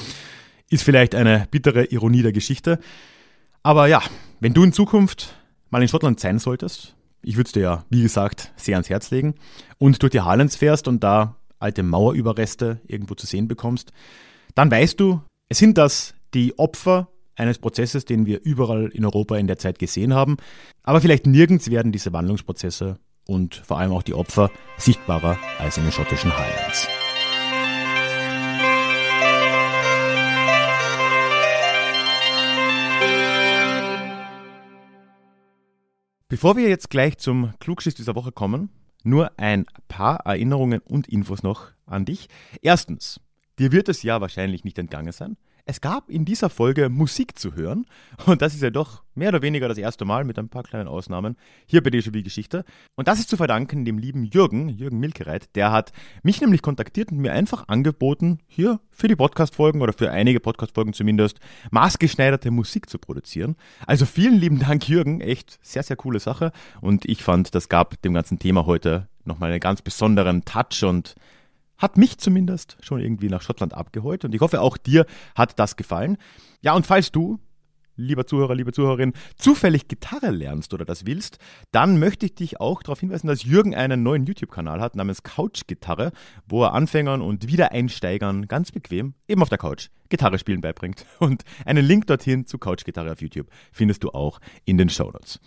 Ist 0.69 0.83
vielleicht 0.83 1.15
eine 1.15 1.47
bittere 1.51 1.85
Ironie 1.85 2.21
der 2.21 2.31
Geschichte. 2.31 2.79
Aber 3.63 3.87
ja, 3.87 4.01
wenn 4.39 4.53
du 4.53 4.63
in 4.63 4.73
Zukunft 4.73 5.35
mal 5.69 5.81
in 5.81 5.87
Schottland 5.87 6.19
sein 6.19 6.39
solltest, 6.39 6.95
ich 7.21 7.37
würde 7.37 7.47
es 7.47 7.51
dir 7.51 7.61
ja, 7.61 7.85
wie 7.89 8.01
gesagt, 8.01 8.51
sehr 8.55 8.75
ans 8.75 8.89
Herz 8.89 9.11
legen, 9.11 9.35
und 9.77 10.01
durch 10.01 10.11
die 10.11 10.21
Highlands 10.21 10.55
fährst 10.55 10.87
und 10.87 11.03
da 11.03 11.35
alte 11.59 11.83
Mauerüberreste 11.83 12.81
irgendwo 12.87 13.15
zu 13.15 13.27
sehen 13.27 13.47
bekommst, 13.47 13.91
dann 14.55 14.71
weißt 14.71 14.99
du, 14.99 15.21
es 15.49 15.59
sind 15.59 15.77
das 15.77 16.15
die 16.33 16.57
Opfer 16.57 17.09
eines 17.35 17.59
Prozesses, 17.59 18.05
den 18.05 18.25
wir 18.25 18.41
überall 18.43 18.87
in 18.87 19.05
Europa 19.05 19.37
in 19.37 19.47
der 19.47 19.57
Zeit 19.57 19.79
gesehen 19.79 20.13
haben. 20.13 20.37
Aber 20.83 21.01
vielleicht 21.01 21.27
nirgends 21.27 21.69
werden 21.69 21.91
diese 21.91 22.13
Wandlungsprozesse 22.13 22.99
und 23.31 23.55
vor 23.55 23.79
allem 23.79 23.93
auch 23.93 24.03
die 24.03 24.13
Opfer 24.13 24.51
sichtbarer 24.77 25.37
als 25.57 25.77
in 25.77 25.83
den 25.83 25.93
schottischen 25.93 26.37
Highlands. 26.37 26.87
Bevor 36.27 36.57
wir 36.57 36.67
jetzt 36.67 36.89
gleich 36.89 37.17
zum 37.17 37.53
Klugschiss 37.59 37.95
dieser 37.95 38.15
Woche 38.15 38.33
kommen, 38.33 38.69
nur 39.03 39.31
ein 39.39 39.65
paar 39.87 40.25
Erinnerungen 40.25 40.81
und 40.81 41.07
Infos 41.07 41.41
noch 41.41 41.71
an 41.85 42.03
dich. 42.03 42.27
Erstens, 42.61 43.21
dir 43.59 43.71
wird 43.71 43.87
es 43.87 44.03
ja 44.03 44.19
wahrscheinlich 44.19 44.65
nicht 44.65 44.77
entgangen 44.77 45.11
sein. 45.13 45.37
Es 45.71 45.79
gab 45.79 46.09
in 46.09 46.25
dieser 46.25 46.49
Folge 46.49 46.89
Musik 46.89 47.39
zu 47.39 47.55
hören. 47.55 47.85
Und 48.25 48.41
das 48.41 48.53
ist 48.53 48.61
ja 48.61 48.71
doch 48.71 49.03
mehr 49.15 49.29
oder 49.29 49.41
weniger 49.41 49.69
das 49.69 49.77
erste 49.77 50.03
Mal 50.03 50.25
mit 50.25 50.37
ein 50.37 50.49
paar 50.49 50.63
kleinen 50.63 50.89
Ausnahmen. 50.89 51.37
Hier 51.65 51.81
bei 51.81 51.89
Déjà-vu 51.89 52.21
Geschichte. 52.21 52.65
Und 52.95 53.07
das 53.07 53.19
ist 53.19 53.29
zu 53.29 53.37
verdanken 53.37 53.85
dem 53.85 53.97
lieben 53.97 54.25
Jürgen, 54.25 54.67
Jürgen 54.67 54.99
Milkereit, 54.99 55.55
der 55.55 55.71
hat 55.71 55.93
mich 56.23 56.41
nämlich 56.41 56.61
kontaktiert 56.61 57.13
und 57.13 57.19
mir 57.19 57.31
einfach 57.31 57.69
angeboten, 57.69 58.39
hier 58.47 58.81
für 58.89 59.07
die 59.07 59.15
Podcast-Folgen 59.15 59.81
oder 59.81 59.93
für 59.93 60.11
einige 60.11 60.41
Podcast-Folgen 60.41 60.91
zumindest 60.91 61.39
maßgeschneiderte 61.69 62.51
Musik 62.51 62.89
zu 62.89 62.97
produzieren. 62.97 63.55
Also 63.87 64.05
vielen 64.05 64.35
lieben 64.35 64.59
Dank 64.59 64.89
Jürgen, 64.89 65.21
echt 65.21 65.57
sehr, 65.61 65.83
sehr 65.83 65.95
coole 65.95 66.19
Sache. 66.19 66.51
Und 66.81 67.05
ich 67.05 67.23
fand, 67.23 67.55
das 67.55 67.69
gab 67.69 68.01
dem 68.01 68.13
ganzen 68.13 68.39
Thema 68.39 68.65
heute 68.65 69.07
nochmal 69.23 69.51
einen 69.51 69.61
ganz 69.61 69.81
besonderen 69.81 70.43
Touch 70.43 70.83
und 70.83 71.15
hat 71.81 71.97
mich 71.97 72.17
zumindest 72.17 72.77
schon 72.81 73.01
irgendwie 73.01 73.29
nach 73.29 73.41
Schottland 73.41 73.73
abgeholt 73.73 74.23
und 74.23 74.33
ich 74.35 74.41
hoffe 74.41 74.61
auch 74.61 74.77
dir 74.77 75.05
hat 75.35 75.59
das 75.59 75.75
gefallen. 75.75 76.17
Ja, 76.61 76.73
und 76.73 76.85
falls 76.85 77.11
du 77.11 77.39
lieber 77.95 78.25
Zuhörer, 78.25 78.55
liebe 78.55 78.71
Zuhörerin, 78.71 79.13
zufällig 79.35 79.87
Gitarre 79.87 80.31
lernst 80.31 80.73
oder 80.73 80.85
das 80.85 81.05
willst, 81.05 81.37
dann 81.71 81.99
möchte 81.99 82.25
ich 82.25 82.35
dich 82.35 82.59
auch 82.59 82.83
darauf 82.83 82.99
hinweisen, 82.99 83.27
dass 83.27 83.43
Jürgen 83.43 83.75
einen 83.75 84.03
neuen 84.03 84.25
YouTube-Kanal 84.25 84.81
hat 84.81 84.95
namens 84.95 85.23
Couch 85.23 85.61
Gitarre, 85.67 86.11
wo 86.47 86.63
er 86.63 86.73
Anfängern 86.73 87.21
und 87.21 87.47
Wiedereinsteigern 87.47 88.47
ganz 88.47 88.71
bequem, 88.71 89.13
eben 89.27 89.41
auf 89.41 89.49
der 89.49 89.57
Couch, 89.57 89.89
Gitarre 90.09 90.39
spielen 90.39 90.61
beibringt. 90.61 91.05
Und 91.19 91.43
einen 91.65 91.85
Link 91.85 92.07
dorthin 92.07 92.45
zu 92.45 92.57
Couch 92.57 92.83
Gitarre 92.83 93.11
auf 93.11 93.21
YouTube 93.21 93.47
findest 93.71 94.03
du 94.03 94.09
auch 94.09 94.39
in 94.65 94.77
den 94.77 94.89
Show 94.89 95.11
Notes. 95.11 95.39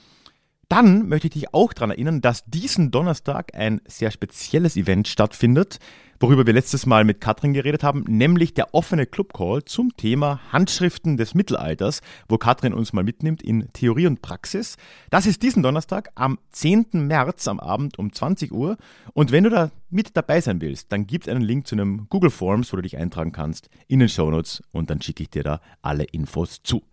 Dann 0.68 1.08
möchte 1.08 1.26
ich 1.26 1.34
dich 1.34 1.54
auch 1.54 1.72
daran 1.72 1.90
erinnern, 1.90 2.20
dass 2.20 2.44
diesen 2.46 2.90
Donnerstag 2.90 3.54
ein 3.54 3.80
sehr 3.86 4.10
spezielles 4.10 4.76
Event 4.76 5.08
stattfindet, 5.08 5.78
worüber 6.24 6.46
wir 6.46 6.54
letztes 6.54 6.86
Mal 6.86 7.04
mit 7.04 7.20
Katrin 7.20 7.52
geredet 7.52 7.82
haben, 7.82 8.02
nämlich 8.08 8.54
der 8.54 8.72
offene 8.72 9.04
Club 9.04 9.34
Call 9.34 9.62
zum 9.66 9.94
Thema 9.98 10.40
Handschriften 10.52 11.18
des 11.18 11.34
Mittelalters, 11.34 12.00
wo 12.30 12.38
Katrin 12.38 12.72
uns 12.72 12.94
mal 12.94 13.04
mitnimmt 13.04 13.42
in 13.42 13.70
Theorie 13.74 14.06
und 14.06 14.22
Praxis. 14.22 14.78
Das 15.10 15.26
ist 15.26 15.42
diesen 15.42 15.62
Donnerstag 15.62 16.08
am 16.14 16.38
10. 16.52 16.86
März 16.92 17.46
am 17.46 17.60
Abend 17.60 17.98
um 17.98 18.10
20 18.10 18.52
Uhr. 18.52 18.78
Und 19.12 19.32
wenn 19.32 19.44
du 19.44 19.50
da 19.50 19.70
mit 19.90 20.16
dabei 20.16 20.40
sein 20.40 20.62
willst, 20.62 20.90
dann 20.92 21.06
gibt 21.06 21.28
einen 21.28 21.42
Link 21.42 21.66
zu 21.66 21.74
einem 21.74 22.06
Google 22.08 22.30
Forms, 22.30 22.72
wo 22.72 22.76
du 22.76 22.82
dich 22.82 22.96
eintragen 22.96 23.32
kannst 23.32 23.68
in 23.86 23.98
den 23.98 24.08
Show 24.08 24.30
Notes 24.30 24.62
und 24.72 24.88
dann 24.88 25.02
schicke 25.02 25.24
ich 25.24 25.28
dir 25.28 25.42
da 25.42 25.60
alle 25.82 26.04
Infos 26.04 26.62
zu. 26.62 26.84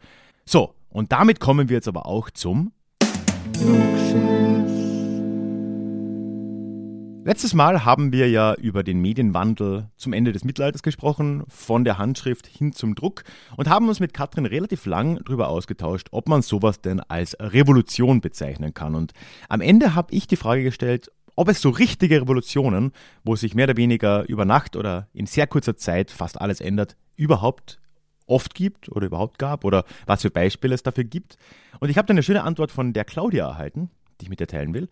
So, 0.44 0.76
und 0.90 1.14
damit 1.14 1.40
kommen 1.40 1.70
wir 1.70 1.78
jetzt 1.78 1.88
aber 1.88 2.06
auch 2.06 2.32
zum 2.32 2.74
Letztes 7.24 7.54
Mal 7.54 7.86
haben 7.86 8.12
wir 8.12 8.32
ja 8.32 8.56
über 8.56 8.82
den 8.82 9.00
Medienwandel 9.00 9.88
zum 9.96 10.12
Ende 10.12 10.32
des 10.32 10.44
Mittelalters 10.44 10.82
gesprochen, 10.82 11.44
von 11.50 11.84
der 11.86 12.00
Handschrift 12.00 12.48
hin 12.48 12.74
zum 12.74 12.96
Druck 12.96 13.24
und 13.58 13.70
haben 13.70 13.88
uns 13.90 14.00
mit 14.00 14.16
Katrin 14.16 14.48
relativ 14.48 14.88
lang 14.88 15.20
darüber 15.24 15.50
ausgetauscht, 15.50 16.08
ob 16.10 16.28
man 16.28 16.42
sowas 16.42 16.82
denn 16.82 17.00
als 17.00 17.38
Revolution 17.40 18.22
bezeichnen 18.22 18.74
kann. 18.74 18.96
Und 18.96 19.14
am 19.50 19.62
Ende 19.62 19.94
habe 19.94 20.16
ich 20.16 20.26
die 20.26 20.36
Frage 20.36 20.64
gestellt, 20.64 21.12
ob 21.36 21.48
es 21.48 21.62
so 21.62 21.70
richtige 21.70 22.22
Revolutionen, 22.22 22.92
wo 23.24 23.36
sich 23.36 23.54
mehr 23.54 23.66
oder 23.66 23.78
weniger 23.78 24.28
über 24.28 24.46
Nacht 24.46 24.76
oder 24.76 25.08
in 25.14 25.28
sehr 25.28 25.46
kurzer 25.46 25.78
Zeit 25.78 26.10
fast 26.10 26.42
alles 26.42 26.60
ändert, 26.60 26.98
überhaupt 27.18 27.80
oft 28.26 28.56
gibt 28.56 28.90
oder 28.90 29.06
überhaupt 29.06 29.38
gab 29.38 29.64
oder 29.64 29.86
was 30.08 30.24
für 30.24 30.32
Beispiele 30.32 30.74
es 30.74 30.82
dafür 30.82 31.04
gibt. 31.04 31.38
Und 31.80 31.90
ich 31.90 32.00
habe 32.00 32.08
dann 32.08 32.16
eine 32.16 32.24
schöne 32.24 32.44
Antwort 32.44 32.72
von 32.72 32.94
der 32.94 33.06
Claudia 33.06 33.48
erhalten, 33.48 33.92
die 34.20 34.26
ich 34.26 34.30
mit 34.30 34.40
dir 34.40 34.48
teilen 34.48 34.74
will. 34.74 34.90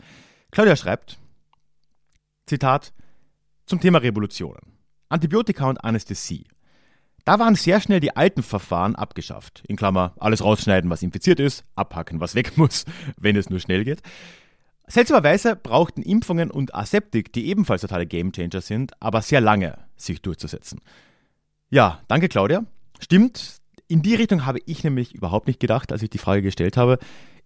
Claudia 0.52 0.76
schreibt, 0.76 1.18
Zitat, 2.50 2.92
zum 3.66 3.80
Thema 3.80 4.00
Revolutionen. 4.00 4.80
Antibiotika 5.08 5.70
und 5.70 5.84
Anästhesie. 5.84 6.46
Da 7.26 7.38
waren 7.38 7.54
sehr 7.54 7.80
schnell 7.80 8.00
die 8.00 8.16
alten 8.16 8.42
Verfahren 8.42 8.96
abgeschafft. 8.96 9.64
In 9.68 9.76
Klammer, 9.76 10.16
alles 10.20 10.44
rausschneiden, 10.44 10.90
was 10.90 11.04
infiziert 11.04 11.40
ist, 11.40 11.64
abhacken, 11.76 12.20
was 12.20 12.34
weg 12.34 12.58
muss, 12.58 12.86
wenn 13.18 13.36
es 13.36 13.50
nur 13.52 13.60
schnell 13.60 13.86
geht. 13.86 14.02
Seltsamerweise 14.88 15.56
brauchten 15.56 16.02
Impfungen 16.02 16.50
und 16.50 16.74
Aseptik, 16.74 17.32
die 17.34 17.46
ebenfalls 17.46 17.82
totale 17.82 18.08
Gamechanger 18.08 18.62
sind, 18.62 18.94
aber 19.00 19.22
sehr 19.22 19.42
lange, 19.42 19.78
sich 19.96 20.24
durchzusetzen. 20.24 20.82
Ja, 21.70 22.02
danke 22.08 22.30
Claudia. 22.30 22.66
Stimmt, 23.00 23.60
in 23.88 24.02
die 24.02 24.16
Richtung 24.16 24.48
habe 24.48 24.60
ich 24.66 24.84
nämlich 24.84 25.14
überhaupt 25.14 25.46
nicht 25.46 25.60
gedacht, 25.60 25.92
als 25.92 26.02
ich 26.02 26.10
die 26.10 26.18
Frage 26.18 26.42
gestellt 26.42 26.78
habe. 26.78 26.98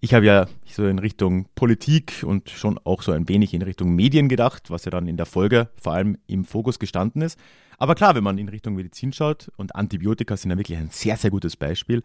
Ich 0.04 0.14
habe 0.14 0.26
ja 0.26 0.48
so 0.66 0.86
in 0.86 1.00
Richtung 1.00 1.46
Politik 1.56 2.26
und 2.28 2.50
schon 2.50 2.78
auch 2.84 3.04
so 3.04 3.14
ein 3.14 3.30
wenig 3.30 3.54
in 3.54 3.62
Richtung 3.62 3.96
Medien 3.96 4.28
gedacht, 4.28 4.70
was 4.70 4.84
ja 4.84 4.92
dann 4.92 5.08
in 5.08 5.16
der 5.16 5.26
Folge 5.26 5.70
vor 5.82 5.94
allem 5.94 6.18
im 6.28 6.44
Fokus 6.44 6.78
gestanden 6.78 7.22
ist. 7.22 7.40
Aber 7.78 7.96
klar, 7.96 8.14
wenn 8.14 8.24
man 8.26 8.38
in 8.38 8.50
Richtung 8.50 8.76
Medizin 8.76 9.14
schaut 9.14 9.50
und 9.56 9.78
Antibiotika 9.78 10.36
sind 10.36 10.52
ja 10.52 10.58
wirklich 10.58 10.78
ein 10.78 10.90
sehr, 10.90 11.16
sehr 11.16 11.32
gutes 11.32 11.56
Beispiel. 11.56 12.04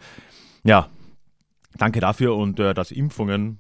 Ja, 0.63 0.89
danke 1.77 1.99
dafür 1.99 2.37
und 2.37 2.61
äh, 2.61 2.73
dass 2.73 2.93
Impfungen 2.93 3.59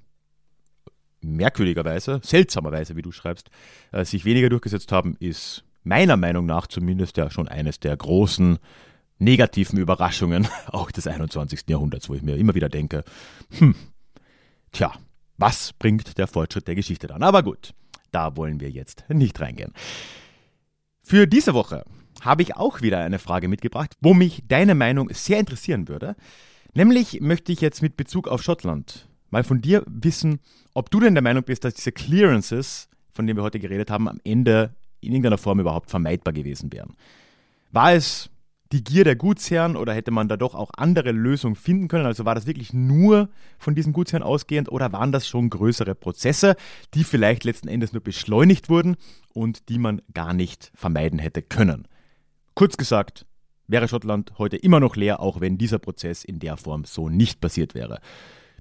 merkwürdigerweise, 1.20 2.20
seltsamerweise, 2.22 2.94
wie 2.94 3.02
du 3.02 3.10
schreibst, 3.10 3.50
äh, 3.90 4.04
sich 4.04 4.24
weniger 4.24 4.50
durchgesetzt 4.50 4.92
haben, 4.92 5.16
ist 5.18 5.64
meiner 5.82 6.16
Meinung 6.16 6.46
nach 6.46 6.68
zumindest 6.68 7.16
ja 7.16 7.28
schon 7.28 7.48
eines 7.48 7.80
der 7.80 7.96
großen 7.96 8.60
negativen 9.18 9.80
Überraschungen 9.80 10.46
auch 10.68 10.92
des 10.92 11.08
21. 11.08 11.64
Jahrhunderts, 11.66 12.08
wo 12.08 12.14
ich 12.14 12.22
mir 12.22 12.36
immer 12.36 12.54
wieder 12.54 12.68
denke, 12.68 13.02
hm, 13.58 13.74
tja, 14.72 14.92
was 15.36 15.72
bringt 15.72 16.18
der 16.18 16.26
Fortschritt 16.26 16.68
der 16.68 16.74
Geschichte 16.74 17.06
dann? 17.06 17.22
Aber 17.22 17.42
gut, 17.42 17.74
da 18.10 18.36
wollen 18.36 18.60
wir 18.60 18.70
jetzt 18.70 19.04
nicht 19.08 19.40
reingehen. 19.40 19.72
Für 21.02 21.26
diese 21.26 21.54
Woche 21.54 21.84
habe 22.20 22.42
ich 22.42 22.56
auch 22.56 22.82
wieder 22.82 22.98
eine 22.98 23.18
Frage 23.18 23.48
mitgebracht, 23.48 23.94
wo 24.00 24.14
mich 24.14 24.42
deine 24.48 24.74
Meinung 24.74 25.08
sehr 25.12 25.38
interessieren 25.38 25.88
würde. 25.88 26.16
Nämlich 26.74 27.20
möchte 27.20 27.52
ich 27.52 27.60
jetzt 27.60 27.82
mit 27.82 27.96
Bezug 27.96 28.28
auf 28.28 28.42
Schottland 28.42 29.08
mal 29.30 29.44
von 29.44 29.60
dir 29.60 29.84
wissen, 29.86 30.40
ob 30.74 30.90
du 30.90 31.00
denn 31.00 31.14
der 31.14 31.22
Meinung 31.22 31.44
bist, 31.44 31.64
dass 31.64 31.74
diese 31.74 31.92
Clearances, 31.92 32.88
von 33.10 33.26
denen 33.26 33.38
wir 33.38 33.42
heute 33.42 33.60
geredet 33.60 33.90
haben, 33.90 34.08
am 34.08 34.20
Ende 34.24 34.74
in 35.00 35.12
irgendeiner 35.12 35.38
Form 35.38 35.60
überhaupt 35.60 35.90
vermeidbar 35.90 36.32
gewesen 36.32 36.72
wären. 36.72 36.94
War 37.70 37.92
es 37.92 38.30
die 38.72 38.84
Gier 38.84 39.04
der 39.04 39.16
Gutsherren 39.16 39.76
oder 39.76 39.94
hätte 39.94 40.10
man 40.10 40.28
da 40.28 40.36
doch 40.36 40.54
auch 40.54 40.70
andere 40.76 41.12
Lösungen 41.12 41.56
finden 41.56 41.88
können? 41.88 42.06
Also 42.06 42.24
war 42.24 42.34
das 42.34 42.46
wirklich 42.46 42.72
nur 42.72 43.28
von 43.58 43.74
diesen 43.74 43.92
Gutsherren 43.92 44.22
ausgehend 44.22 44.70
oder 44.70 44.92
waren 44.92 45.12
das 45.12 45.26
schon 45.26 45.48
größere 45.50 45.94
Prozesse, 45.94 46.56
die 46.94 47.04
vielleicht 47.04 47.44
letzten 47.44 47.68
Endes 47.68 47.92
nur 47.92 48.02
beschleunigt 48.02 48.68
wurden 48.68 48.96
und 49.32 49.68
die 49.68 49.78
man 49.78 50.02
gar 50.12 50.34
nicht 50.34 50.70
vermeiden 50.74 51.18
hätte 51.18 51.42
können? 51.42 51.88
Kurz 52.54 52.76
gesagt, 52.76 53.24
wäre 53.68 53.88
Schottland 53.88 54.32
heute 54.38 54.56
immer 54.56 54.80
noch 54.80 54.96
leer, 54.96 55.20
auch 55.20 55.40
wenn 55.40 55.56
dieser 55.56 55.78
Prozess 55.78 56.24
in 56.24 56.38
der 56.38 56.56
Form 56.56 56.84
so 56.84 57.08
nicht 57.08 57.40
passiert 57.40 57.74
wäre. 57.74 58.00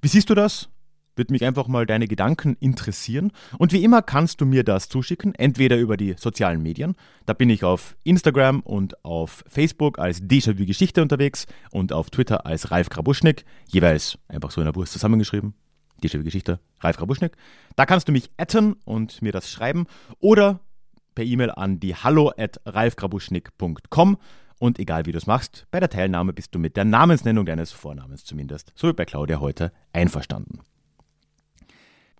Wie 0.00 0.08
siehst 0.08 0.30
du 0.30 0.34
das? 0.34 0.70
Würde 1.18 1.32
mich 1.32 1.44
einfach 1.44 1.66
mal 1.66 1.84
deine 1.84 2.06
Gedanken 2.06 2.56
interessieren. 2.60 3.32
Und 3.58 3.72
wie 3.72 3.82
immer 3.82 4.02
kannst 4.02 4.40
du 4.40 4.46
mir 4.46 4.62
das 4.62 4.88
zuschicken, 4.88 5.34
entweder 5.34 5.76
über 5.76 5.96
die 5.96 6.14
sozialen 6.16 6.62
Medien. 6.62 6.94
Da 7.26 7.32
bin 7.32 7.50
ich 7.50 7.64
auf 7.64 7.96
Instagram 8.04 8.60
und 8.60 9.04
auf 9.04 9.44
Facebook 9.48 9.98
als 9.98 10.22
Déjà-vu 10.22 10.64
Geschichte 10.64 11.02
unterwegs 11.02 11.46
und 11.72 11.92
auf 11.92 12.10
Twitter 12.10 12.46
als 12.46 12.70
Ralf 12.70 12.88
Krabuschnik, 12.88 13.44
jeweils 13.66 14.16
einfach 14.28 14.52
so 14.52 14.60
in 14.60 14.66
der 14.66 14.76
Wurst 14.76 14.92
zusammengeschrieben. 14.92 15.54
Déjà-vu 16.02 16.22
Geschichte, 16.22 16.60
Ralf 16.80 16.96
Krabuschnik. 16.96 17.32
Da 17.74 17.84
kannst 17.84 18.06
du 18.06 18.12
mich 18.12 18.30
atten 18.36 18.76
und 18.84 19.20
mir 19.20 19.32
das 19.32 19.50
schreiben 19.50 19.86
oder 20.20 20.60
per 21.16 21.24
E-Mail 21.24 21.50
an 21.50 21.80
die 21.80 21.96
hallo 21.96 22.32
at 22.38 22.60
ralfkrabuschnik.com. 22.64 24.18
Und 24.60 24.78
egal 24.78 25.06
wie 25.06 25.12
du 25.12 25.18
es 25.18 25.26
machst, 25.26 25.66
bei 25.72 25.80
der 25.80 25.90
Teilnahme 25.90 26.32
bist 26.32 26.54
du 26.54 26.60
mit 26.60 26.76
der 26.76 26.84
Namensnennung 26.84 27.44
deines 27.44 27.72
Vornamens 27.72 28.24
zumindest, 28.24 28.72
so 28.76 28.88
wie 28.88 28.92
bei 28.92 29.04
Claudia 29.04 29.40
heute, 29.40 29.72
einverstanden. 29.92 30.60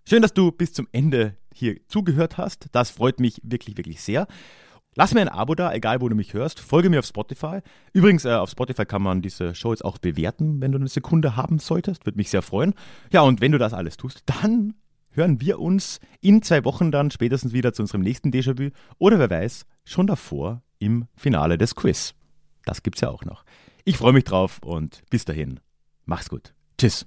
Schön, 0.08 0.22
dass 0.22 0.32
du 0.32 0.50
bis 0.52 0.72
zum 0.72 0.88
Ende 0.90 1.36
hier 1.52 1.86
zugehört 1.86 2.38
hast. 2.38 2.68
Das 2.72 2.88
freut 2.88 3.20
mich 3.20 3.42
wirklich, 3.42 3.76
wirklich 3.76 4.00
sehr. 4.00 4.26
Lass 4.94 5.12
mir 5.12 5.20
ein 5.20 5.28
Abo 5.28 5.54
da, 5.54 5.70
egal 5.74 6.00
wo 6.00 6.08
du 6.08 6.16
mich 6.16 6.32
hörst. 6.32 6.60
Folge 6.60 6.88
mir 6.88 7.00
auf 7.00 7.04
Spotify. 7.04 7.58
Übrigens, 7.92 8.24
äh, 8.24 8.32
auf 8.32 8.48
Spotify 8.48 8.86
kann 8.86 9.02
man 9.02 9.20
diese 9.20 9.54
Show 9.54 9.70
jetzt 9.70 9.84
auch 9.84 9.98
bewerten, 9.98 10.62
wenn 10.62 10.72
du 10.72 10.78
eine 10.78 10.88
Sekunde 10.88 11.36
haben 11.36 11.58
solltest. 11.58 12.06
Würde 12.06 12.16
mich 12.16 12.30
sehr 12.30 12.40
freuen. 12.40 12.72
Ja, 13.12 13.20
und 13.20 13.42
wenn 13.42 13.52
du 13.52 13.58
das 13.58 13.74
alles 13.74 13.98
tust, 13.98 14.22
dann 14.24 14.76
hören 15.10 15.42
wir 15.42 15.58
uns 15.58 16.00
in 16.22 16.40
zwei 16.40 16.64
Wochen 16.64 16.90
dann 16.90 17.10
spätestens 17.10 17.52
wieder 17.52 17.74
zu 17.74 17.82
unserem 17.82 18.00
nächsten 18.00 18.30
Déjà-vu. 18.30 18.70
Oder 18.96 19.18
wer 19.18 19.28
weiß, 19.28 19.66
schon 19.84 20.06
davor 20.06 20.62
im 20.78 21.06
Finale 21.16 21.58
des 21.58 21.74
Quiz. 21.74 22.14
Das 22.64 22.82
gibt's 22.82 23.02
ja 23.02 23.10
auch 23.10 23.26
noch. 23.26 23.44
Ich 23.84 23.98
freue 23.98 24.14
mich 24.14 24.24
drauf 24.24 24.60
und 24.64 25.02
bis 25.10 25.26
dahin. 25.26 25.60
Mach's 26.06 26.30
gut. 26.30 26.54
Tschüss. 26.78 27.06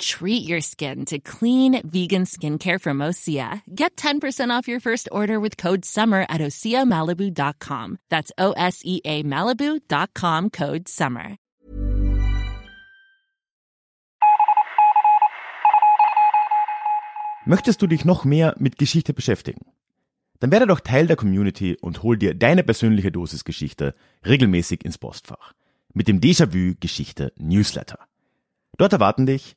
Treat 0.00 0.48
your 0.48 0.62
skin 0.62 1.04
to 1.06 1.18
clean 1.18 1.82
vegan 1.84 2.24
skincare 2.24 2.80
from 2.80 2.98
Osea. 3.00 3.60
Get 3.74 3.96
10% 3.96 4.50
off 4.50 4.66
your 4.66 4.80
first 4.80 5.10
order 5.12 5.38
with 5.38 5.58
code 5.58 5.84
SUMMER 5.84 6.24
at 6.30 6.40
OseaMalibu.com. 6.40 7.98
That's 8.08 8.32
O 8.38 8.52
S 8.52 8.80
E 8.82 9.02
A 9.04 9.22
Malibu.com 9.22 10.50
code 10.50 10.88
SUMMER. 10.88 11.36
Möchtest 17.44 17.82
du 17.82 17.86
dich 17.86 18.04
noch 18.06 18.24
mehr 18.24 18.54
mit 18.58 18.78
Geschichte 18.78 19.12
beschäftigen? 19.12 19.66
Dann 20.38 20.50
werde 20.50 20.66
doch 20.66 20.80
Teil 20.80 21.06
der 21.08 21.16
Community 21.16 21.76
und 21.78 22.02
hol 22.02 22.16
dir 22.16 22.32
deine 22.34 22.62
persönliche 22.62 23.12
Dosis 23.12 23.44
Geschichte 23.44 23.94
regelmäßig 24.24 24.82
ins 24.84 24.96
Postfach. 24.96 25.52
Mit 25.92 26.08
dem 26.08 26.20
Déjà-vu 26.20 26.74
Geschichte 26.80 27.34
Newsletter. 27.36 27.98
Dort 28.78 28.94
erwarten 28.94 29.26
dich 29.26 29.56